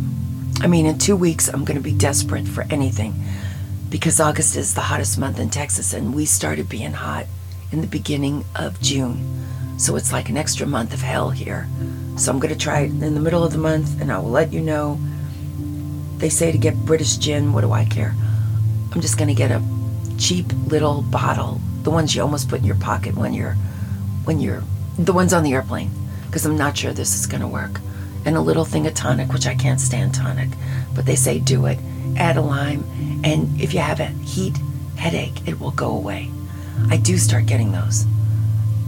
I 0.62 0.68
mean, 0.68 0.86
in 0.86 0.98
two 0.98 1.16
weeks, 1.16 1.48
I'm 1.48 1.66
going 1.66 1.78
to 1.78 1.84
be 1.84 1.94
desperate 1.94 2.48
for 2.48 2.64
anything 2.70 3.14
because 3.90 4.20
August 4.20 4.56
is 4.56 4.74
the 4.74 4.82
hottest 4.82 5.18
month 5.18 5.40
in 5.40 5.50
Texas 5.50 5.94
and 5.94 6.14
we 6.14 6.26
started 6.26 6.68
being 6.68 6.94
hot 6.94 7.26
in 7.72 7.82
the 7.82 7.88
beginning 7.88 8.44
of 8.56 8.80
June. 8.82 9.46
So 9.78 9.96
it's 9.96 10.12
like 10.12 10.30
an 10.30 10.38
extra 10.38 10.66
month 10.66 10.94
of 10.94 11.02
hell 11.02 11.30
here. 11.30 11.68
So 12.18 12.32
I'm 12.32 12.40
going 12.40 12.54
to 12.54 12.60
try 12.60 12.82
it 12.82 12.90
in 12.90 13.14
the 13.14 13.20
middle 13.20 13.44
of 13.44 13.52
the 13.52 13.58
month 13.60 14.02
and 14.02 14.12
I 14.12 14.18
will 14.18 14.32
let 14.32 14.52
you 14.52 14.62
know. 14.62 15.00
They 16.18 16.30
say 16.30 16.52
to 16.52 16.58
get 16.58 16.76
British 16.86 17.18
gin. 17.18 17.54
What 17.54 17.62
do 17.62 17.72
I 17.72 17.86
care? 17.86 18.16
I'm 18.92 19.02
just 19.02 19.18
going 19.18 19.28
to 19.28 19.36
get 19.36 19.52
a 19.52 19.62
cheap 20.18 20.52
little 20.66 21.04
bottle, 21.04 21.62
the 21.84 21.92
ones 21.92 22.16
you 22.16 22.24
almost 22.24 22.50
put 22.50 22.60
in 22.60 22.66
your 22.66 22.76
pocket 22.78 23.16
when 23.16 23.34
you're 23.34 23.54
when 24.24 24.40
you're 24.40 24.64
the 24.98 25.14
ones 25.14 25.32
on 25.32 25.44
the 25.44 25.54
airplane 25.54 25.92
because 26.26 26.46
I'm 26.46 26.58
not 26.58 26.76
sure 26.76 26.92
this 26.92 27.16
is 27.16 27.28
going 27.28 27.42
to 27.42 27.48
work. 27.48 27.80
and 28.26 28.36
a 28.36 28.42
little 28.42 28.66
thing 28.66 28.86
of 28.88 28.94
tonic, 28.94 29.32
which 29.32 29.48
I 29.48 29.56
can't 29.56 29.80
stand 29.80 30.14
tonic, 30.14 30.50
but 30.94 31.06
they 31.06 31.16
say 31.16 31.40
do 31.40 31.66
it. 31.66 31.80
Add 32.18 32.36
a 32.36 32.42
lime, 32.42 32.84
and 33.24 33.60
if 33.62 33.74
you 33.74 33.80
have 33.80 34.02
a 34.02 34.08
heat 34.08 34.58
headache, 34.98 35.48
it 35.48 35.60
will 35.62 35.72
go 35.72 35.92
away. 35.92 36.30
I 36.90 36.98
do 36.98 37.18
start 37.18 37.46
getting 37.46 37.72
those 37.72 38.06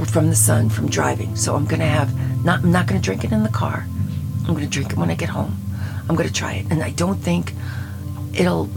from 0.08 0.30
the 0.30 0.36
sun 0.36 0.70
from 0.70 0.90
driving, 0.90 1.36
so 1.36 1.56
I'm 1.56 1.66
gonna 1.66 1.86
have 1.86 2.14
not. 2.44 2.64
I'm 2.64 2.72
not 2.72 2.88
gonna 2.88 3.02
drink 3.02 3.24
it 3.24 3.32
in 3.32 3.44
the 3.44 3.50
car. 3.50 3.86
I'm 4.48 4.54
gonna 4.54 4.68
drink 4.68 4.92
it 4.92 4.98
when 4.98 5.10
I 5.10 5.16
get 5.16 5.30
home. 5.30 5.58
I'm 6.08 6.16
gonna 6.16 6.30
try 6.30 6.54
it, 6.54 6.72
and 6.72 6.84
I 6.84 6.92
don't 6.92 7.18
think 7.18 7.54
it'll 8.34 8.70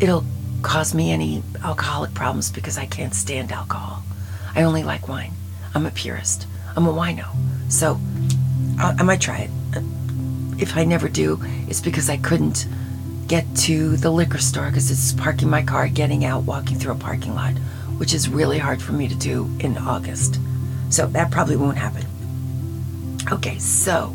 it'll 0.00 0.24
cause 0.62 0.94
me 0.94 1.10
any 1.10 1.42
alcoholic 1.64 2.12
problems 2.14 2.50
because 2.50 2.76
I 2.78 2.86
can't 2.86 3.14
stand 3.14 3.52
alcohol. 3.52 4.02
I 4.54 4.62
only 4.62 4.82
like 4.82 5.08
wine. 5.08 5.32
I'm 5.74 5.86
a 5.86 5.90
purist. 5.90 6.46
I'm 6.76 6.86
a 6.86 6.92
wino. 6.92 7.26
So 7.68 7.98
I, 8.78 8.96
I 8.98 9.02
might 9.02 9.20
try 9.20 9.38
it. 9.38 9.50
Uh, 9.76 9.80
if 10.58 10.76
I 10.76 10.84
never 10.84 11.08
do, 11.08 11.40
it's 11.68 11.80
because 11.80 12.10
I 12.10 12.16
couldn't 12.18 12.66
get 13.26 13.46
to 13.54 13.96
the 13.96 14.10
liquor 14.10 14.38
store 14.38 14.66
because 14.66 14.90
it's 14.90 15.12
parking 15.12 15.48
my 15.48 15.62
car, 15.62 15.88
getting 15.88 16.24
out, 16.24 16.42
walking 16.42 16.78
through 16.78 16.92
a 16.92 16.96
parking 16.96 17.34
lot, 17.34 17.52
which 17.96 18.12
is 18.12 18.28
really 18.28 18.58
hard 18.58 18.82
for 18.82 18.92
me 18.92 19.08
to 19.08 19.14
do 19.14 19.50
in 19.60 19.78
August. 19.78 20.38
So 20.90 21.06
that 21.06 21.30
probably 21.30 21.56
won't 21.56 21.78
happen. 21.78 22.04
Okay, 23.32 23.58
so 23.58 24.14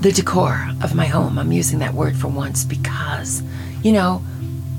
the 0.00 0.10
decor 0.10 0.68
of 0.82 0.94
my 0.94 1.06
home, 1.06 1.38
I'm 1.38 1.52
using 1.52 1.78
that 1.78 1.94
word 1.94 2.16
for 2.16 2.26
once 2.26 2.64
because, 2.64 3.42
you 3.82 3.92
know, 3.92 4.22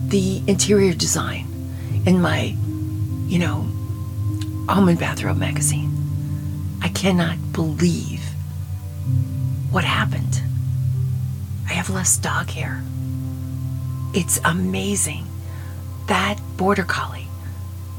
the 0.07 0.43
interior 0.47 0.93
design 0.93 1.47
in 2.05 2.21
my, 2.21 2.55
you 3.27 3.39
know, 3.39 3.65
home 4.67 4.89
and 4.89 4.99
bathrobe 4.99 5.37
magazine. 5.37 5.91
I 6.81 6.89
cannot 6.89 7.53
believe 7.53 8.21
what 9.71 9.83
happened. 9.83 10.41
I 11.69 11.73
have 11.73 11.89
less 11.89 12.17
dog 12.17 12.49
hair. 12.49 12.83
It's 14.13 14.39
amazing. 14.43 15.25
That 16.07 16.39
border 16.57 16.83
collie, 16.83 17.27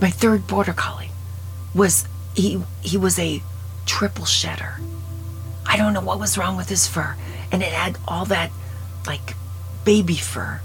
my 0.00 0.10
third 0.10 0.46
border 0.46 0.74
collie, 0.74 1.10
was 1.74 2.06
he 2.34 2.62
he 2.82 2.96
was 2.96 3.18
a 3.18 3.42
triple 3.86 4.24
shedder. 4.24 4.80
I 5.66 5.76
don't 5.76 5.92
know 5.92 6.00
what 6.00 6.20
was 6.20 6.38
wrong 6.38 6.56
with 6.56 6.68
his 6.68 6.86
fur, 6.86 7.16
and 7.50 7.62
it 7.62 7.72
had 7.72 7.98
all 8.06 8.24
that 8.26 8.50
like 9.06 9.34
baby 9.84 10.16
fur. 10.16 10.60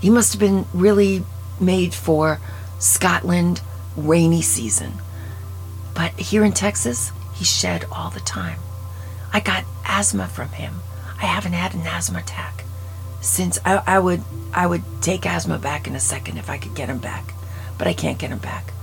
He 0.00 0.10
must 0.10 0.32
have 0.32 0.40
been 0.40 0.66
really 0.74 1.24
made 1.60 1.94
for 1.94 2.40
Scotland 2.78 3.60
rainy 3.96 4.42
season. 4.42 4.94
But 5.94 6.12
here 6.18 6.44
in 6.44 6.52
Texas, 6.52 7.12
he 7.34 7.44
shed 7.44 7.86
all 7.90 8.10
the 8.10 8.20
time. 8.20 8.58
I 9.32 9.40
got 9.40 9.64
asthma 9.86 10.26
from 10.26 10.50
him. 10.50 10.74
I 11.20 11.26
haven't 11.26 11.52
had 11.52 11.74
an 11.74 11.86
asthma 11.86 12.18
attack 12.18 12.64
since 13.24 13.58
I, 13.64 13.82
I 13.86 13.98
would 13.98 14.22
I 14.52 14.66
would 14.66 14.82
take 15.00 15.26
asthma 15.26 15.58
back 15.58 15.86
in 15.86 15.96
a 15.96 16.00
second 16.00 16.36
if 16.36 16.48
I 16.48 16.58
could 16.58 16.74
get 16.74 16.88
him 16.88 16.98
back, 16.98 17.32
but 17.78 17.88
I 17.88 17.94
can't 17.94 18.18
get 18.18 18.30
him 18.30 18.38
back. 18.38 18.73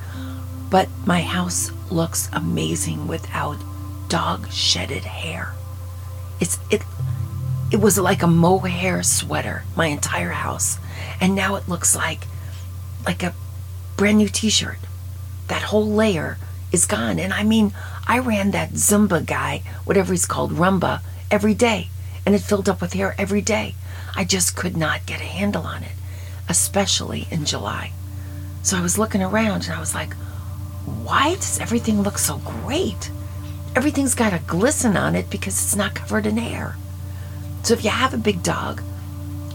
But 0.72 0.88
my 1.06 1.22
house 1.22 1.70
looks 1.92 2.30
amazing 2.34 3.08
without 3.08 3.58
dog 4.08 4.50
shedded 4.50 5.04
hair. 5.04 5.54
It's 6.40 6.58
it 6.72 6.82
it 7.72 7.80
was 7.80 7.98
like 8.00 8.24
a 8.24 8.28
mohair 8.28 9.04
sweater, 9.04 9.64
my 9.76 9.88
entire 9.88 10.32
house. 10.32 10.80
And 11.20 11.36
now 11.36 11.56
it 11.56 11.70
looks 11.70 11.96
like 11.96 12.26
like 13.06 13.22
a 13.22 13.36
brand 13.98 14.18
new 14.18 14.30
t-shirt. 14.30 14.80
That 15.48 15.64
whole 15.64 15.88
layer 15.88 16.38
is 16.72 16.86
gone. 16.86 17.20
And 17.20 17.34
I 17.34 17.44
mean, 17.44 17.74
I 18.08 18.20
ran 18.20 18.52
that 18.52 18.72
Zumba 18.72 19.26
guy, 19.26 19.64
whatever 19.84 20.14
he's 20.14 20.26
called, 20.26 20.52
Roomba, 20.52 21.02
every 21.30 21.54
day. 21.54 21.90
And 22.26 22.34
it 22.34 22.40
filled 22.42 22.70
up 22.70 22.80
with 22.82 22.94
hair 22.94 23.14
every 23.18 23.42
day. 23.42 23.76
I 24.16 24.24
just 24.24 24.56
could 24.56 24.78
not 24.78 25.06
get 25.06 25.20
a 25.20 25.26
handle 25.26 25.64
on 25.64 25.84
it, 25.84 25.96
especially 26.48 27.28
in 27.30 27.44
July. 27.44 27.92
So 28.64 28.78
I 28.78 28.82
was 28.82 28.98
looking 28.98 29.24
around 29.24 29.66
and 29.66 29.74
I 29.74 29.80
was 29.80 29.96
like, 29.96 30.16
why 30.86 31.36
does 31.36 31.60
everything 31.60 32.02
look 32.02 32.18
so 32.18 32.38
great? 32.40 33.12
Everything's 33.76 34.16
got 34.16 34.34
a 34.34 34.40
glisten 34.40 34.98
on 34.98 35.16
it 35.16 35.30
because 35.30 35.54
it's 35.54 35.76
not 35.76 35.96
covered 35.96 36.26
in 36.26 36.38
hair. 36.38 36.76
So 37.64 37.74
if 37.74 37.84
you 37.84 37.90
have 37.90 38.14
a 38.14 38.18
big 38.18 38.44
dog 38.44 38.82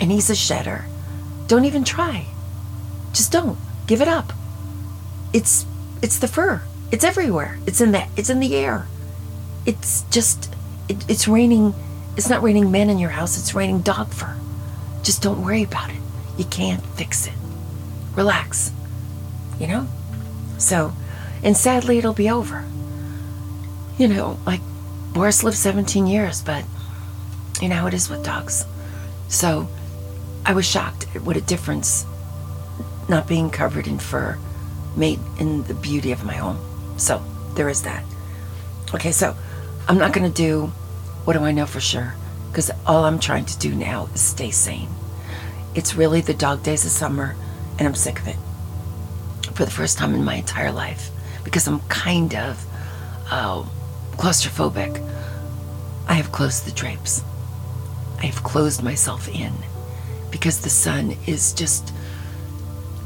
and 0.01 0.11
he's 0.11 0.31
a 0.31 0.35
shedder, 0.35 0.85
don't 1.47 1.65
even 1.65 1.85
try. 1.85 2.27
Just 3.13 3.33
don't. 3.33 3.59
Give 3.87 4.01
it 4.01 4.09
up. 4.09 4.33
It's 5.33 5.67
it's 6.03 6.19
the 6.19 6.29
fur. 6.29 6.63
It's 6.91 7.05
everywhere. 7.05 7.59
It's 7.67 7.81
in 7.81 7.93
the 7.93 8.07
it's 8.17 8.31
in 8.31 8.41
the 8.41 8.57
air. 8.57 8.87
It's 9.65 10.03
just 10.11 10.55
it, 10.89 11.09
it's 11.09 11.29
raining. 11.29 11.75
It's 12.17 12.29
not 12.29 12.43
raining 12.43 12.71
men 12.71 12.91
in 12.91 12.99
your 12.99 13.11
house. 13.11 13.39
It's 13.39 13.55
raining 13.55 13.81
dog 13.81 14.09
fur. 14.13 14.37
Just 15.03 15.23
don't 15.23 15.45
worry 15.45 15.63
about 15.63 15.91
it. 15.91 16.01
You 16.37 16.45
can't 16.45 16.85
fix 16.85 17.27
it. 17.27 17.33
Relax. 18.15 18.73
You 19.61 19.67
know? 19.69 19.89
So, 20.59 20.93
and 21.43 21.57
sadly 21.57 21.99
it'll 21.99 22.13
be 22.13 22.31
over. 22.31 22.65
You 23.99 24.09
know, 24.09 24.39
like 24.47 24.61
Boris 25.13 25.43
lived 25.43 25.57
17 25.57 26.07
years, 26.07 26.43
but 26.43 26.65
you 27.61 27.69
know 27.69 27.77
how 27.77 27.87
it 27.87 27.95
is 27.95 28.11
with 28.11 28.25
dogs. 28.25 28.67
So, 29.29 29.69
I 30.45 30.53
was 30.53 30.65
shocked 30.65 31.07
at 31.17 31.23
what 31.23 31.37
a 31.37 31.41
difference 31.41 32.07
not 33.09 33.27
being 33.27 33.51
covered 33.51 33.87
in 33.87 33.99
fur 33.99 34.39
made 34.97 35.19
in 35.39 35.63
the 35.65 35.75
beauty 35.75 36.13
of 36.13 36.25
my 36.25 36.35
home. 36.35 36.59
So 36.99 37.23
there 37.55 37.69
is 37.69 37.83
that. 37.83 38.05
Okay, 38.95 39.13
so 39.13 39.37
I'm 39.89 39.99
not 39.99 40.13
going 40.13 40.31
to 40.31 40.35
do 40.35 40.67
what 41.25 41.33
do 41.33 41.41
I 41.41 41.53
know 41.53 41.67
for 41.67 41.81
sure 41.81 42.15
because 42.51 42.71
all 42.87 43.05
I'm 43.05 43.19
trying 43.19 43.45
to 43.47 43.59
do 43.59 43.75
now 43.75 44.09
is 44.15 44.21
stay 44.21 44.51
sane. 44.51 44.89
It's 45.75 45.95
really 45.95 46.21
the 46.21 46.35
dog 46.35 46.63
days 46.63 46.85
of 46.85 46.91
summer 46.91 47.35
and 47.79 47.87
I'm 47.87 47.95
sick 47.95 48.21
of 48.21 48.29
it 48.29 48.37
for 49.53 49.65
the 49.65 49.71
first 49.71 49.99
time 49.99 50.15
in 50.15 50.25
my 50.25 50.37
entire 50.37 50.73
life 50.73 51.11
because 51.47 51.69
I'm 51.69 51.79
kind 51.89 52.35
of 52.35 52.67
uh, 53.31 53.63
claustrophobic. 54.17 55.01
I 56.09 56.15
have 56.15 56.33
closed 56.33 56.67
the 56.67 56.73
drapes. 56.73 57.23
I 58.19 58.27
have 58.27 58.43
closed 58.43 58.83
myself 58.83 59.29
in 59.29 59.53
because 60.33 60.63
the 60.63 60.69
sun 60.71 61.17
is 61.25 61.53
just 61.53 61.93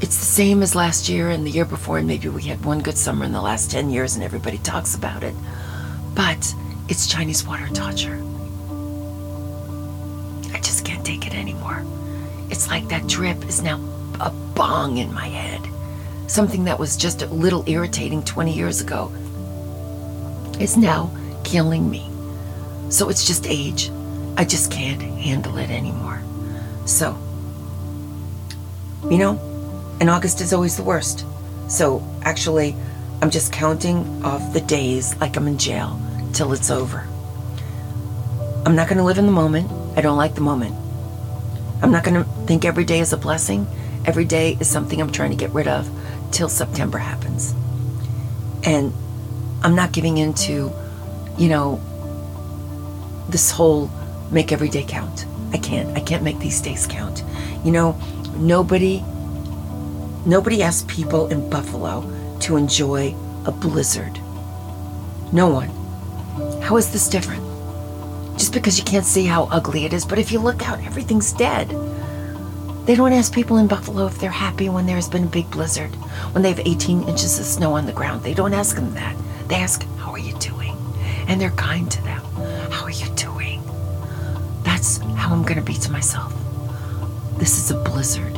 it's 0.01 0.17
the 0.17 0.25
same 0.25 0.63
as 0.63 0.73
last 0.73 1.07
year 1.07 1.29
and 1.29 1.45
the 1.45 1.51
year 1.51 1.65
before, 1.65 1.99
and 1.99 2.07
maybe 2.07 2.29
we 2.29 2.41
had 2.41 2.65
one 2.65 2.79
good 2.79 2.97
summer 2.97 3.25
in 3.25 3.31
the 3.31 3.41
last 3.41 3.69
10 3.69 3.91
years 3.91 4.15
and 4.15 4.23
everybody 4.23 4.57
talks 4.57 4.95
about 4.95 5.21
it. 5.21 5.35
But 6.15 6.55
it's 6.89 7.05
Chinese 7.05 7.45
water 7.45 7.67
torture. 7.67 8.19
I 10.51 10.59
just 10.61 10.83
can't 10.83 11.05
take 11.05 11.27
it 11.27 11.35
anymore. 11.35 11.85
It's 12.49 12.67
like 12.69 12.87
that 12.87 13.05
drip 13.05 13.45
is 13.45 13.61
now 13.61 13.75
a 14.19 14.31
bong 14.55 14.97
in 14.97 15.13
my 15.13 15.27
head. 15.27 15.61
Something 16.31 16.63
that 16.63 16.79
was 16.79 16.95
just 16.95 17.23
a 17.23 17.25
little 17.25 17.65
irritating 17.67 18.23
20 18.23 18.53
years 18.53 18.79
ago 18.79 19.11
is 20.61 20.77
now 20.77 21.11
killing 21.43 21.89
me. 21.89 22.09
So 22.87 23.09
it's 23.09 23.27
just 23.27 23.45
age. 23.47 23.91
I 24.37 24.45
just 24.45 24.71
can't 24.71 25.01
handle 25.01 25.57
it 25.57 25.69
anymore. 25.69 26.21
So, 26.85 27.17
you 29.09 29.17
know, 29.17 29.37
and 29.99 30.09
August 30.09 30.39
is 30.39 30.53
always 30.53 30.77
the 30.77 30.83
worst. 30.83 31.25
So 31.67 32.01
actually, 32.21 32.77
I'm 33.21 33.29
just 33.29 33.51
counting 33.51 34.23
off 34.23 34.53
the 34.53 34.61
days 34.61 35.13
like 35.17 35.35
I'm 35.35 35.47
in 35.47 35.57
jail 35.57 35.99
till 36.31 36.53
it's 36.53 36.71
over. 36.71 37.05
I'm 38.65 38.77
not 38.77 38.87
going 38.87 38.99
to 38.99 39.03
live 39.03 39.17
in 39.17 39.25
the 39.25 39.33
moment. 39.33 39.69
I 39.97 40.01
don't 40.01 40.15
like 40.15 40.35
the 40.35 40.39
moment. 40.39 40.73
I'm 41.83 41.91
not 41.91 42.05
going 42.05 42.23
to 42.23 42.29
think 42.47 42.63
every 42.63 42.85
day 42.85 43.01
is 43.01 43.11
a 43.11 43.17
blessing. 43.17 43.67
Every 44.05 44.23
day 44.23 44.55
is 44.61 44.69
something 44.69 45.01
I'm 45.01 45.11
trying 45.11 45.31
to 45.31 45.35
get 45.35 45.51
rid 45.51 45.67
of 45.67 45.91
till 46.31 46.49
September 46.49 46.97
happens. 46.97 47.53
And 48.63 48.93
I'm 49.63 49.75
not 49.75 49.91
giving 49.91 50.17
into, 50.17 50.71
you 51.37 51.49
know, 51.49 51.79
this 53.29 53.51
whole 53.51 53.89
make 54.31 54.51
every 54.51 54.69
day 54.69 54.85
count. 54.87 55.25
I 55.53 55.57
can't. 55.57 55.95
I 55.97 56.01
can't 56.01 56.23
make 56.23 56.39
these 56.39 56.61
days 56.61 56.87
count. 56.87 57.23
You 57.63 57.71
know, 57.71 57.99
nobody 58.37 59.03
Nobody 60.25 60.61
asked 60.61 60.87
people 60.87 61.29
in 61.29 61.49
Buffalo 61.49 62.05
to 62.41 62.55
enjoy 62.55 63.15
a 63.45 63.51
blizzard. 63.51 64.19
No 65.33 65.47
one. 65.47 65.69
How 66.61 66.77
is 66.77 66.91
this 66.91 67.07
different? 67.07 67.41
Just 68.37 68.53
because 68.53 68.77
you 68.77 68.83
can't 68.83 69.05
see 69.05 69.25
how 69.25 69.45
ugly 69.45 69.85
it 69.85 69.93
is, 69.93 70.05
but 70.05 70.19
if 70.19 70.31
you 70.31 70.37
look 70.39 70.67
out, 70.69 70.79
everything's 70.85 71.33
dead. 71.33 71.71
They 72.85 72.95
don't 72.95 73.13
ask 73.13 73.33
people 73.33 73.57
in 73.57 73.67
Buffalo 73.67 74.07
if 74.07 74.17
they're 74.17 74.31
happy 74.31 74.67
when 74.69 74.85
there's 74.85 75.07
been 75.07 75.25
a 75.25 75.27
big 75.27 75.49
blizzard, 75.51 75.93
when 76.33 76.41
they 76.41 76.49
have 76.49 76.59
18 76.59 77.03
inches 77.07 77.39
of 77.39 77.45
snow 77.45 77.73
on 77.73 77.85
the 77.85 77.93
ground. 77.93 78.23
They 78.23 78.33
don't 78.33 78.53
ask 78.53 78.75
them 78.75 78.93
that. 78.95 79.15
They 79.47 79.55
ask, 79.55 79.83
How 79.97 80.11
are 80.11 80.19
you 80.19 80.33
doing? 80.39 80.75
And 81.27 81.39
they're 81.39 81.51
kind 81.51 81.89
to 81.91 82.01
them. 82.03 82.21
How 82.71 82.83
are 82.83 82.89
you 82.89 83.07
doing? 83.15 83.61
That's 84.63 84.97
how 85.15 85.31
I'm 85.31 85.43
going 85.43 85.59
to 85.59 85.65
be 85.65 85.75
to 85.75 85.91
myself. 85.91 86.33
This 87.37 87.57
is 87.57 87.71
a 87.71 87.83
blizzard 87.83 88.37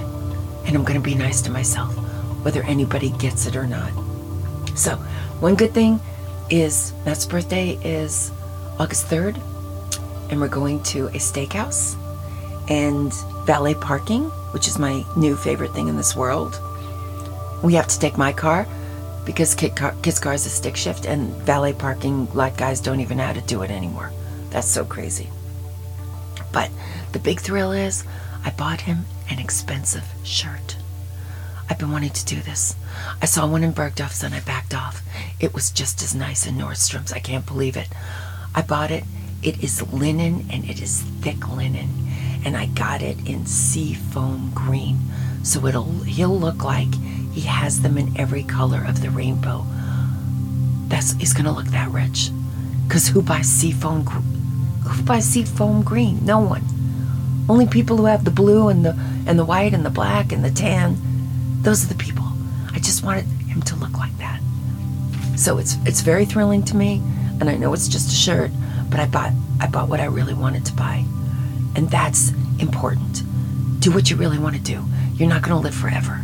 and 0.65 0.75
I'm 0.75 0.83
going 0.83 0.99
to 0.99 1.03
be 1.03 1.15
nice 1.15 1.41
to 1.43 1.51
myself, 1.51 1.93
whether 2.43 2.63
anybody 2.63 3.11
gets 3.11 3.45
it 3.45 3.55
or 3.55 3.67
not. 3.67 3.91
So, 4.75 4.95
one 5.39 5.55
good 5.55 5.73
thing 5.73 5.99
is 6.49 6.93
Matt's 7.05 7.25
birthday 7.25 7.77
is 7.83 8.31
August 8.79 9.07
3rd, 9.07 9.39
and 10.29 10.39
we're 10.39 10.47
going 10.47 10.81
to 10.83 11.07
a 11.07 11.19
steakhouse 11.19 11.95
and 12.69 13.13
valet 13.45 13.75
parking, 13.75 14.25
which 14.51 14.67
is 14.67 14.79
my 14.79 15.05
new 15.15 15.35
favorite 15.35 15.73
thing 15.73 15.87
in 15.87 15.97
this 15.97 16.15
world. 16.15 16.59
We 17.63 17.73
have 17.75 17.87
to 17.87 17.99
take 17.99 18.17
my 18.17 18.33
car 18.33 18.67
because 19.25 19.55
Kit 19.55 19.75
car, 19.75 19.95
Kit's 20.01 20.19
car 20.19 20.33
is 20.33 20.45
a 20.45 20.49
stick 20.49 20.75
shift, 20.75 21.05
and 21.05 21.31
valet 21.43 21.73
parking, 21.73 22.31
like 22.33 22.57
guys 22.57 22.81
don't 22.81 22.99
even 22.99 23.17
know 23.17 23.25
how 23.25 23.33
to 23.33 23.41
do 23.41 23.61
it 23.61 23.71
anymore. 23.71 24.11
That's 24.49 24.67
so 24.67 24.85
crazy. 24.85 25.29
But 26.51 26.69
the 27.11 27.19
big 27.19 27.39
thrill 27.39 27.71
is 27.71 28.03
I 28.45 28.51
bought 28.51 28.81
him 28.81 29.05
an 29.29 29.39
expensive 29.39 30.05
shirt. 30.23 30.77
I've 31.69 31.79
been 31.79 31.91
wanting 31.91 32.11
to 32.11 32.25
do 32.25 32.41
this. 32.41 32.75
I 33.21 33.25
saw 33.25 33.47
one 33.47 33.63
in 33.63 33.71
Bergdorf's 33.71 34.23
and 34.23 34.35
I 34.35 34.41
backed 34.41 34.75
off. 34.75 35.01
It 35.39 35.53
was 35.53 35.71
just 35.71 36.03
as 36.03 36.13
nice 36.13 36.45
in 36.45 36.55
Nordstrom's. 36.55 37.13
I 37.13 37.19
can't 37.19 37.45
believe 37.45 37.77
it. 37.77 37.87
I 38.53 38.61
bought 38.61 38.91
it. 38.91 39.05
It 39.41 39.63
is 39.63 39.81
linen 39.91 40.45
and 40.51 40.69
it 40.69 40.81
is 40.81 41.01
thick 41.21 41.47
linen. 41.49 42.02
And 42.45 42.57
I 42.57 42.67
got 42.67 43.01
it 43.01 43.17
in 43.27 43.45
seafoam 43.45 44.51
green. 44.53 44.99
So 45.43 45.65
it'll 45.65 45.91
he'll 46.03 46.37
look 46.37 46.63
like 46.63 46.93
he 47.33 47.41
has 47.41 47.81
them 47.81 47.97
in 47.97 48.17
every 48.17 48.43
color 48.43 48.83
of 48.87 49.01
the 49.01 49.09
rainbow. 49.09 49.65
That's 50.87 51.13
he's 51.13 51.33
gonna 51.33 51.51
look 51.51 51.67
that 51.67 51.89
rich. 51.89 52.29
Cause 52.89 53.07
who 53.07 53.21
buys 53.21 53.47
seafoam 53.47 54.05
who 54.05 55.03
buys 55.03 55.25
seafoam 55.25 55.83
green? 55.83 56.25
No 56.25 56.39
one. 56.39 56.63
Only 57.49 57.65
people 57.65 57.97
who 57.97 58.05
have 58.05 58.23
the 58.23 58.31
blue 58.31 58.69
and 58.69 58.85
the 58.85 58.97
and 59.25 59.39
the 59.39 59.45
white 59.45 59.73
and 59.73 59.85
the 59.85 59.89
black 59.89 60.31
and 60.31 60.43
the 60.43 60.51
tan. 60.51 60.97
Those 61.61 61.83
are 61.83 61.87
the 61.87 61.95
people. 61.95 62.25
I 62.73 62.79
just 62.79 63.03
wanted 63.03 63.25
him 63.25 63.61
to 63.63 63.75
look 63.75 63.97
like 63.97 64.17
that. 64.17 64.39
So 65.35 65.57
it's 65.57 65.77
it's 65.85 66.01
very 66.01 66.25
thrilling 66.25 66.63
to 66.65 66.75
me, 66.75 67.01
and 67.39 67.49
I 67.49 67.55
know 67.55 67.73
it's 67.73 67.87
just 67.87 68.09
a 68.09 68.15
shirt, 68.15 68.51
but 68.89 68.99
I 68.99 69.07
bought 69.07 69.33
I 69.59 69.67
bought 69.67 69.89
what 69.89 69.99
I 69.99 70.05
really 70.05 70.33
wanted 70.33 70.65
to 70.67 70.73
buy. 70.73 71.05
And 71.75 71.89
that's 71.89 72.31
important. 72.59 73.23
Do 73.79 73.91
what 73.91 74.09
you 74.09 74.15
really 74.15 74.37
want 74.37 74.55
to 74.55 74.61
do. 74.61 74.83
You're 75.15 75.29
not 75.29 75.41
going 75.41 75.55
to 75.55 75.63
live 75.63 75.75
forever. 75.75 76.21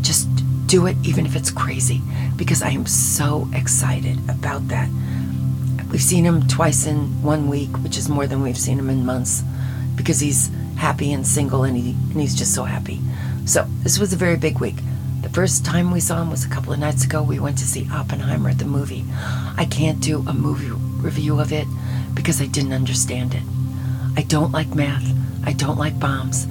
Just 0.00 0.28
do 0.66 0.86
it 0.86 0.96
even 1.04 1.26
if 1.26 1.36
it's 1.36 1.50
crazy 1.50 2.02
because 2.36 2.62
I 2.62 2.70
am 2.70 2.86
so 2.86 3.48
excited 3.54 4.18
about 4.28 4.68
that. 4.68 4.88
We've 5.90 6.02
seen 6.02 6.24
him 6.24 6.46
twice 6.48 6.86
in 6.86 7.22
one 7.22 7.48
week, 7.48 7.70
which 7.78 7.96
is 7.96 8.08
more 8.08 8.26
than 8.26 8.42
we've 8.42 8.58
seen 8.58 8.78
him 8.78 8.90
in 8.90 9.06
months 9.06 9.42
because 9.94 10.20
he's 10.20 10.50
happy 10.76 11.12
and 11.12 11.26
single 11.26 11.64
and, 11.64 11.76
he, 11.76 11.90
and 11.90 12.20
he's 12.20 12.34
just 12.34 12.54
so 12.54 12.64
happy. 12.64 13.00
So 13.46 13.66
this 13.82 13.98
was 13.98 14.12
a 14.12 14.16
very 14.16 14.36
big 14.36 14.60
week. 14.60 14.76
The 15.22 15.28
first 15.28 15.64
time 15.64 15.90
we 15.90 16.00
saw 16.00 16.20
him 16.20 16.30
was 16.30 16.44
a 16.44 16.48
couple 16.48 16.72
of 16.72 16.78
nights 16.78 17.04
ago. 17.04 17.22
We 17.22 17.38
went 17.38 17.58
to 17.58 17.64
see 17.64 17.88
Oppenheimer 17.92 18.50
at 18.50 18.58
the 18.58 18.64
movie. 18.64 19.04
I 19.56 19.66
can't 19.70 20.00
do 20.00 20.24
a 20.26 20.32
movie 20.32 20.70
review 20.70 21.40
of 21.40 21.52
it 21.52 21.66
because 22.14 22.40
I 22.40 22.46
didn't 22.46 22.72
understand 22.72 23.34
it. 23.34 23.42
I 24.16 24.22
don't 24.22 24.52
like 24.52 24.74
math. 24.74 25.06
I 25.44 25.52
don't 25.52 25.78
like 25.78 25.98
bombs. 26.00 26.46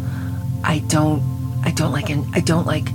I 0.64 0.80
don't 0.88 1.22
I 1.64 1.72
don't 1.72 1.92
like 1.92 2.10
I 2.10 2.40
don't 2.40 2.66
like 2.66 2.88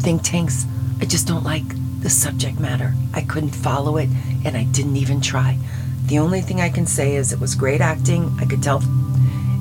think 0.00 0.22
tanks. 0.22 0.66
I 1.00 1.04
just 1.04 1.26
don't 1.26 1.44
like 1.44 1.64
the 2.00 2.10
subject 2.10 2.58
matter. 2.60 2.94
I 3.14 3.22
couldn't 3.22 3.54
follow 3.54 3.96
it 3.96 4.08
and 4.44 4.56
I 4.56 4.64
didn't 4.64 4.96
even 4.96 5.20
try. 5.20 5.58
The 6.06 6.18
only 6.18 6.40
thing 6.40 6.60
I 6.60 6.68
can 6.68 6.86
say 6.86 7.16
is 7.16 7.32
it 7.32 7.40
was 7.40 7.54
great 7.54 7.80
acting. 7.80 8.36
I 8.40 8.46
could 8.46 8.62
tell 8.62 8.82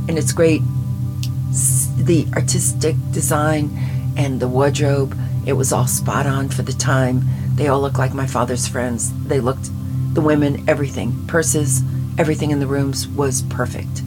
and 0.08 0.18
it's 0.18 0.34
great 0.34 0.62
the 1.98 2.28
artistic 2.36 2.96
design 3.12 3.70
and 4.18 4.40
the 4.40 4.48
wardrobe 4.48 5.18
it 5.46 5.54
was 5.54 5.72
all 5.72 5.88
spot 5.88 6.26
on 6.26 6.50
for 6.50 6.64
the 6.64 6.74
time 6.74 7.24
they 7.56 7.68
all 7.68 7.80
looked 7.80 7.98
like 7.98 8.14
my 8.14 8.28
father's 8.28 8.68
friends 8.68 9.12
they 9.28 9.40
looked 9.40 9.70
the 10.14 10.22
women 10.22 10.68
everything 10.68 11.26
purses 11.28 11.82
everything 12.18 12.52
in 12.52 12.60
the 12.60 12.68
rooms 12.68 13.08
was 13.08 13.42
perfect 13.44 14.02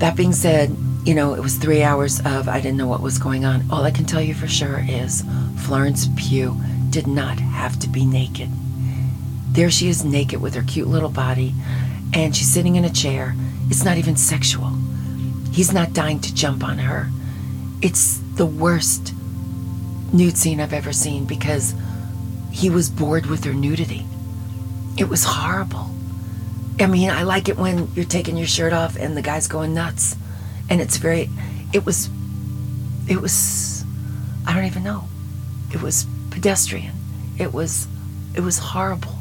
that 0.00 0.16
being 0.16 0.32
said 0.32 0.76
you 1.04 1.14
know 1.14 1.34
it 1.34 1.40
was 1.40 1.56
three 1.56 1.82
hours 1.82 2.20
of 2.26 2.48
i 2.48 2.60
didn't 2.60 2.76
know 2.76 2.88
what 2.88 3.00
was 3.00 3.18
going 3.18 3.44
on 3.44 3.62
all 3.70 3.84
i 3.84 3.90
can 3.90 4.04
tell 4.04 4.20
you 4.20 4.34
for 4.34 4.48
sure 4.48 4.84
is 4.88 5.24
florence 5.58 6.08
pugh 6.16 6.56
did 6.90 7.06
not 7.06 7.38
have 7.38 7.78
to 7.78 7.88
be 7.88 8.04
naked 8.04 8.48
there 9.52 9.70
she 9.70 9.88
is 9.88 10.04
naked 10.04 10.40
with 10.40 10.54
her 10.54 10.62
cute 10.62 10.88
little 10.88 11.08
body 11.08 11.54
and 12.12 12.36
she's 12.36 12.52
sitting 12.52 12.76
in 12.76 12.84
a 12.84 12.90
chair 12.90 13.34
it's 13.70 13.84
not 13.84 13.98
even 13.98 14.16
sexual. 14.16 14.72
He's 15.52 15.72
not 15.72 15.92
dying 15.92 16.18
to 16.20 16.34
jump 16.34 16.64
on 16.64 16.78
her. 16.78 17.08
It's 17.80 18.18
the 18.34 18.44
worst 18.44 19.14
nude 20.12 20.36
scene 20.36 20.60
I've 20.60 20.72
ever 20.72 20.92
seen 20.92 21.24
because 21.24 21.74
he 22.50 22.68
was 22.68 22.90
bored 22.90 23.26
with 23.26 23.44
her 23.44 23.52
nudity. 23.52 24.04
It 24.98 25.08
was 25.08 25.22
horrible. 25.24 25.88
I 26.80 26.86
mean, 26.86 27.10
I 27.10 27.22
like 27.22 27.48
it 27.48 27.58
when 27.58 27.88
you're 27.94 28.04
taking 28.04 28.36
your 28.36 28.46
shirt 28.46 28.72
off 28.72 28.96
and 28.96 29.16
the 29.16 29.22
guy's 29.22 29.46
going 29.46 29.74
nuts. 29.74 30.16
And 30.68 30.80
it's 30.80 30.96
very, 30.96 31.28
it 31.72 31.84
was, 31.84 32.08
it 33.08 33.20
was, 33.20 33.84
I 34.46 34.54
don't 34.54 34.64
even 34.64 34.84
know. 34.84 35.04
It 35.72 35.82
was 35.82 36.06
pedestrian. 36.30 36.94
It 37.38 37.52
was, 37.52 37.86
it 38.34 38.40
was 38.40 38.58
horrible. 38.58 39.14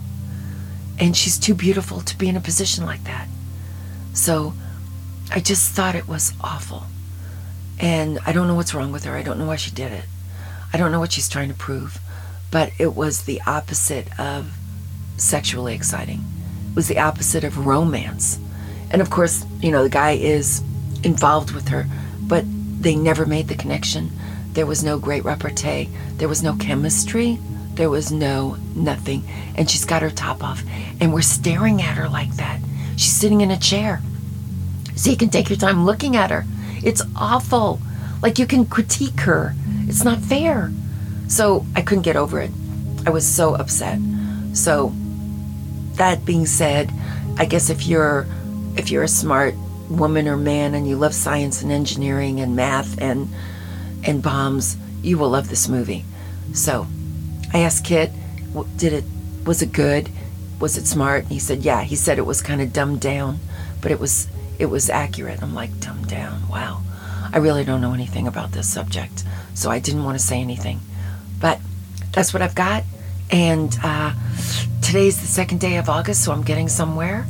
And 1.00 1.16
she's 1.16 1.38
too 1.40 1.54
beautiful 1.54 2.02
to 2.02 2.18
be 2.18 2.30
in 2.30 2.36
a 2.36 2.42
position 2.42 2.86
like 2.86 3.04
that. 3.06 3.28
So 4.14 4.54
I 5.32 5.40
just 5.40 5.72
thought 5.72 5.96
it 5.96 6.08
was 6.08 6.34
awful. 6.42 6.84
And 7.80 8.20
I 8.26 8.32
don't 8.34 8.48
know 8.48 8.56
what's 8.56 8.74
wrong 8.74 8.92
with 8.92 9.06
her. 9.06 9.16
I 9.16 9.24
don't 9.24 9.40
know 9.40 9.48
why 9.48 9.56
she 9.56 9.72
did 9.72 9.92
it. 9.92 10.06
I 10.74 10.78
don't 10.78 10.92
know 10.92 11.00
what 11.00 11.14
she's 11.14 11.30
trying 11.30 11.50
to 11.50 11.56
prove. 11.56 12.00
But 12.52 12.72
it 12.78 12.96
was 12.96 13.24
the 13.24 13.42
opposite 13.48 14.20
of 14.20 14.52
sexually 15.18 15.74
exciting. 15.74 16.26
Was 16.76 16.88
the 16.88 17.00
opposite 17.00 17.44
of 17.44 17.66
romance. 17.66 18.40
And 18.92 19.02
of 19.02 19.10
course, 19.10 19.46
you 19.62 19.72
know, 19.72 19.84
the 19.84 19.90
guy 19.90 20.12
is 20.12 20.64
involved 21.04 21.52
with 21.52 21.68
her, 21.70 21.86
but 22.22 22.46
they 22.82 22.96
never 22.96 23.26
made 23.26 23.48
the 23.48 23.56
connection. 23.56 24.12
There 24.54 24.66
was 24.66 24.84
no 24.84 24.98
great 24.98 25.26
repartee. 25.26 25.90
There 26.16 26.28
was 26.28 26.42
no 26.44 26.56
chemistry. 26.56 27.40
There 27.74 27.90
was 27.90 28.12
no 28.12 28.58
nothing. 28.76 29.24
And 29.56 29.70
she's 29.70 29.86
got 29.86 30.02
her 30.02 30.10
top 30.10 30.44
off. 30.44 30.64
And 31.00 31.14
we're 31.14 31.22
staring 31.22 31.82
at 31.82 31.98
her 31.98 32.10
like 32.10 32.34
that. 32.36 32.60
She's 32.98 33.14
sitting 33.14 33.42
in 33.42 33.52
a 33.52 33.58
chair. 33.58 34.02
So 34.96 35.12
you 35.12 35.18
can 35.18 35.30
take 35.30 35.50
your 35.50 35.58
time 35.58 35.86
looking 35.86 36.16
at 36.16 36.32
her. 36.32 36.46
It's 36.84 37.02
awful. 37.16 37.80
Like 38.22 38.40
you 38.40 38.46
can 38.46 38.66
critique 38.66 39.22
her. 39.22 39.54
It's 39.88 40.04
not 40.04 40.20
fair. 40.20 40.72
So 41.28 41.66
I 41.76 41.82
couldn't 41.82 42.04
get 42.04 42.16
over 42.16 42.42
it. 42.42 42.52
I 43.06 43.12
was 43.12 43.26
so 43.26 43.56
upset. 43.56 44.00
So 44.54 44.94
that 46.00 46.26
being 46.26 46.46
said, 46.46 46.92
I 47.38 47.46
guess 47.46 47.70
if 47.70 47.88
you're 47.88 48.28
if 48.76 48.92
you're 48.92 49.04
a 49.04 49.08
smart 49.08 49.56
woman 49.90 50.28
or 50.28 50.38
man 50.38 50.74
and 50.74 50.88
you 50.88 50.96
love 50.96 51.14
science 51.14 51.62
and 51.62 51.72
engineering 51.72 52.40
and 52.40 52.56
math 52.56 53.00
and 53.02 53.30
and 54.04 54.24
bombs, 54.24 54.76
you 55.02 55.18
will 55.18 55.30
love 55.30 55.50
this 55.50 55.70
movie. 55.70 56.04
So 56.54 56.88
I 57.54 57.60
asked 57.60 57.86
Kit, 57.86 58.12
did 58.76 58.94
it 58.94 59.04
was 59.46 59.62
it 59.62 59.72
good? 59.72 60.10
was 60.60 60.78
it 60.78 60.86
smart? 60.86 61.24
And 61.24 61.32
he 61.32 61.40
said, 61.40 61.64
yeah. 61.64 61.82
He 61.84 61.96
said 61.96 62.18
it 62.18 62.26
was 62.26 62.42
kind 62.42 62.62
of 62.62 62.74
dumbed 62.74 63.02
down, 63.02 63.40
but 63.82 63.92
it 63.92 64.00
was 64.00 64.28
it 64.58 64.66
was 64.66 64.90
accurate. 64.90 65.42
I'm 65.42 65.56
like, 65.56 65.80
dumbed 65.80 66.10
down. 66.10 66.48
Wow. 66.50 66.82
I 67.32 67.38
really 67.38 67.64
don't 67.64 67.80
know 67.80 67.94
anything 67.94 68.28
about 68.28 68.52
this 68.52 68.68
subject, 68.68 69.24
so 69.54 69.70
I 69.70 69.80
didn't 69.80 70.04
want 70.04 70.20
to 70.20 70.26
say 70.26 70.42
anything. 70.42 70.80
But 71.40 71.60
that's 72.12 72.34
what 72.34 72.42
I've 72.42 72.56
got. 72.56 72.84
And 73.32 73.78
uh, 73.84 74.14
today's 74.90 75.22
the 75.22 75.28
second 75.28 75.60
day 75.60 75.78
of 75.78 75.88
August, 75.88 76.24
so 76.24 76.32
I'm 76.32 76.42
getting 76.42 76.68
somewhere. 76.68 77.24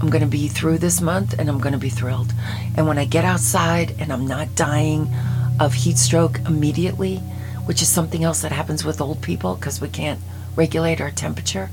I'm 0.00 0.08
going 0.08 0.22
to 0.22 0.26
be 0.26 0.48
through 0.48 0.78
this 0.78 1.02
month 1.02 1.38
and 1.38 1.46
I'm 1.46 1.58
going 1.58 1.74
to 1.74 1.78
be 1.78 1.90
thrilled. 1.90 2.32
And 2.74 2.88
when 2.88 2.96
I 2.96 3.04
get 3.04 3.22
outside 3.22 3.94
and 3.98 4.10
I'm 4.10 4.26
not 4.26 4.54
dying 4.54 5.12
of 5.60 5.74
heat 5.74 5.98
stroke 5.98 6.38
immediately, 6.46 7.18
which 7.66 7.82
is 7.82 7.88
something 7.88 8.24
else 8.24 8.40
that 8.40 8.50
happens 8.50 8.82
with 8.82 9.02
old 9.02 9.20
people 9.20 9.56
because 9.56 9.78
we 9.78 9.90
can't 9.90 10.20
regulate 10.56 11.02
our 11.02 11.10
temperature, 11.10 11.66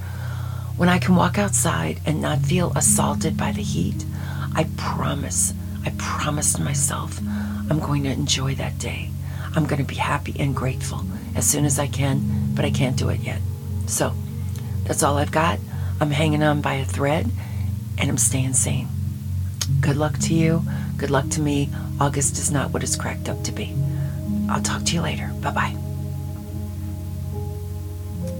when 0.75 0.89
I 0.89 0.99
can 0.99 1.15
walk 1.15 1.37
outside 1.37 2.01
and 2.05 2.21
not 2.21 2.39
feel 2.39 2.73
assaulted 2.75 3.37
by 3.37 3.53
the 3.53 3.63
heat, 3.63 4.03
I 4.53 4.67
promise, 4.75 5.53
I 5.85 5.93
promised 5.97 6.59
myself 6.59 7.17
I'm 7.69 7.79
going 7.79 8.03
to 8.03 8.11
enjoy 8.11 8.55
that 8.55 8.77
day. 8.77 9.09
I'm 9.55 9.67
going 9.67 9.81
to 9.81 9.87
be 9.87 9.95
happy 9.95 10.35
and 10.37 10.53
grateful 10.53 11.05
as 11.33 11.49
soon 11.49 11.63
as 11.63 11.79
I 11.79 11.87
can, 11.87 12.53
but 12.55 12.65
I 12.65 12.71
can't 12.71 12.97
do 12.97 13.07
it 13.07 13.21
yet. 13.21 13.39
So 13.87 14.13
that's 14.89 15.03
all 15.03 15.19
I've 15.19 15.31
got. 15.31 15.59
I'm 16.01 16.09
hanging 16.09 16.41
on 16.41 16.61
by 16.61 16.73
a 16.73 16.83
thread 16.83 17.29
and 17.99 18.09
I'm 18.09 18.17
staying 18.17 18.53
sane. 18.53 18.87
Good 19.81 19.97
luck 19.97 20.17
to 20.21 20.33
you. 20.33 20.63
Good 20.97 21.11
luck 21.11 21.29
to 21.29 21.41
me. 21.41 21.69
August 22.01 22.39
is 22.39 22.49
not 22.49 22.71
what 22.71 22.81
it's 22.81 22.95
cracked 22.95 23.29
up 23.29 23.43
to 23.43 23.51
be. 23.51 23.75
I'll 24.49 24.63
talk 24.63 24.83
to 24.85 24.95
you 24.95 25.01
later. 25.01 25.31
Bye 25.41 25.51
bye. 25.51 25.88